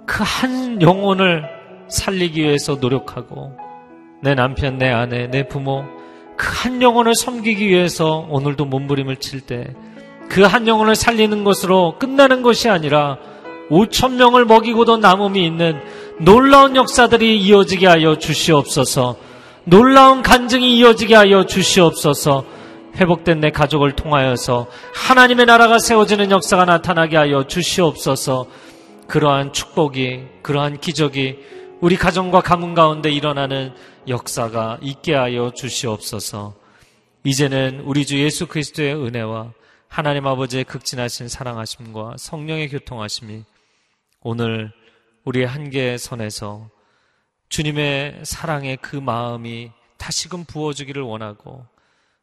그 0.06 0.24
한 0.24 0.82
영혼을 0.82 1.44
살리기 1.90 2.42
위해서 2.42 2.76
노력하고 2.76 3.58
내 4.22 4.34
남편, 4.36 4.78
내 4.78 4.90
아내, 4.90 5.28
내 5.28 5.48
부모 5.48 5.84
그 6.38 6.48
한 6.64 6.82
영혼을 6.82 7.14
섬기기 7.16 7.68
위해서 7.68 8.26
오늘도 8.30 8.66
몸부림을 8.66 9.18
칠 9.18 9.42
때 9.42 9.74
그 10.30 10.42
한 10.44 10.68
영혼을 10.68 10.96
살리는 10.96 11.44
것으로 11.44 11.96
끝나는 12.00 12.42
것이 12.42 12.70
아니라 12.70 13.18
5천 13.70 14.14
명을 14.14 14.46
먹이고도 14.46 14.98
남음이 14.98 15.46
있는 15.46 15.80
놀라운 16.20 16.76
역사들이 16.76 17.40
이어지게 17.40 17.86
하여 17.88 18.18
주시옵소서. 18.18 19.16
놀라운 19.66 20.22
간증이 20.22 20.78
이어지게 20.78 21.16
하여 21.16 21.46
주시옵소서. 21.46 22.46
회복된 22.96 23.40
내 23.42 23.50
가족을 23.52 23.94
통하여서 23.94 24.68
하나님의 24.94 25.46
나라가 25.46 25.80
세워지는 25.80 26.32
역사가 26.32 26.66
나타나게 26.66 27.18
하여 27.18 27.46
주시옵소서. 27.48 28.46
그러한 29.08 29.54
축복이, 29.54 30.22
그러한 30.42 30.80
기적이 30.80 31.38
우리 31.82 31.96
가정과 31.96 32.42
가문 32.42 32.74
가운데 32.74 33.12
일어나는 33.12 33.74
역사가 34.08 34.80
있게 34.82 35.14
하여 35.14 35.52
주시옵소서. 35.52 36.56
이제는 37.24 37.82
우리 37.82 38.06
주 38.06 38.20
예수 38.20 38.48
그리스도의 38.48 38.96
은혜와 38.96 39.54
하나님 39.88 40.28
아버지의 40.28 40.66
극진하신 40.66 41.30
사랑하심과 41.30 42.16
성령의 42.18 42.70
교통하심이 42.70 43.44
오늘 44.22 44.74
우리의 45.24 45.48
한계 45.48 45.98
선에서 45.98 46.70
주님의 47.48 48.22
사랑의 48.26 48.78
그 48.78 48.98
마음이 48.98 49.72
다시금 49.98 50.44
부어주기를 50.46 51.02
원하고 51.02 51.66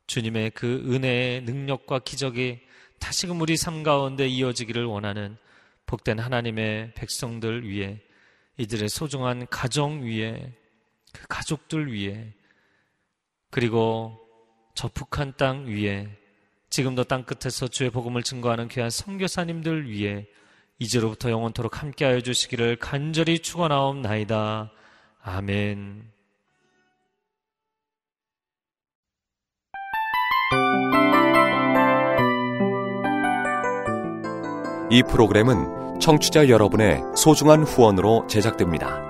주님의 0.07 0.51
그 0.51 0.85
은혜의 0.87 1.43
능력과 1.43 2.01
기적이 2.01 2.61
다시금 2.99 3.41
우리 3.41 3.57
삶 3.57 3.83
가운데 3.83 4.27
이어지기를 4.27 4.85
원하는 4.85 5.39
복된 5.87 6.19
하나님의 6.19 6.93
백성들 6.95 7.67
위에 7.67 8.01
이들의 8.59 8.91
소중한 8.91 9.47
가정 9.49 10.03
위에 10.03 10.53
그 11.13 11.27
가족들 11.29 11.93
위에 11.93 12.33
그리고 13.51 14.19
저 14.75 14.89
북한 14.89 15.35
땅 15.37 15.67
위에 15.67 16.09
지금도 16.71 17.05
땅 17.05 17.25
끝에서 17.25 17.67
주의 17.67 17.91
복음을 17.91 18.23
증거하는 18.23 18.69
귀한 18.69 18.91
선교사님들 18.91 19.91
위해 19.91 20.27
이제로부터 20.79 21.31
영원토록 21.31 21.83
함께하여 21.83 22.21
주시기를 22.21 22.77
간절히 22.77 23.41
축원하옵나이다. 23.41 24.71
아멘. 25.23 26.11
이 34.93 35.03
프로그램은 35.05 36.01
청취자 36.01 36.49
여러분의 36.49 37.01
소중한 37.17 37.63
후원으로 37.63 38.27
제작됩니다. 38.27 39.10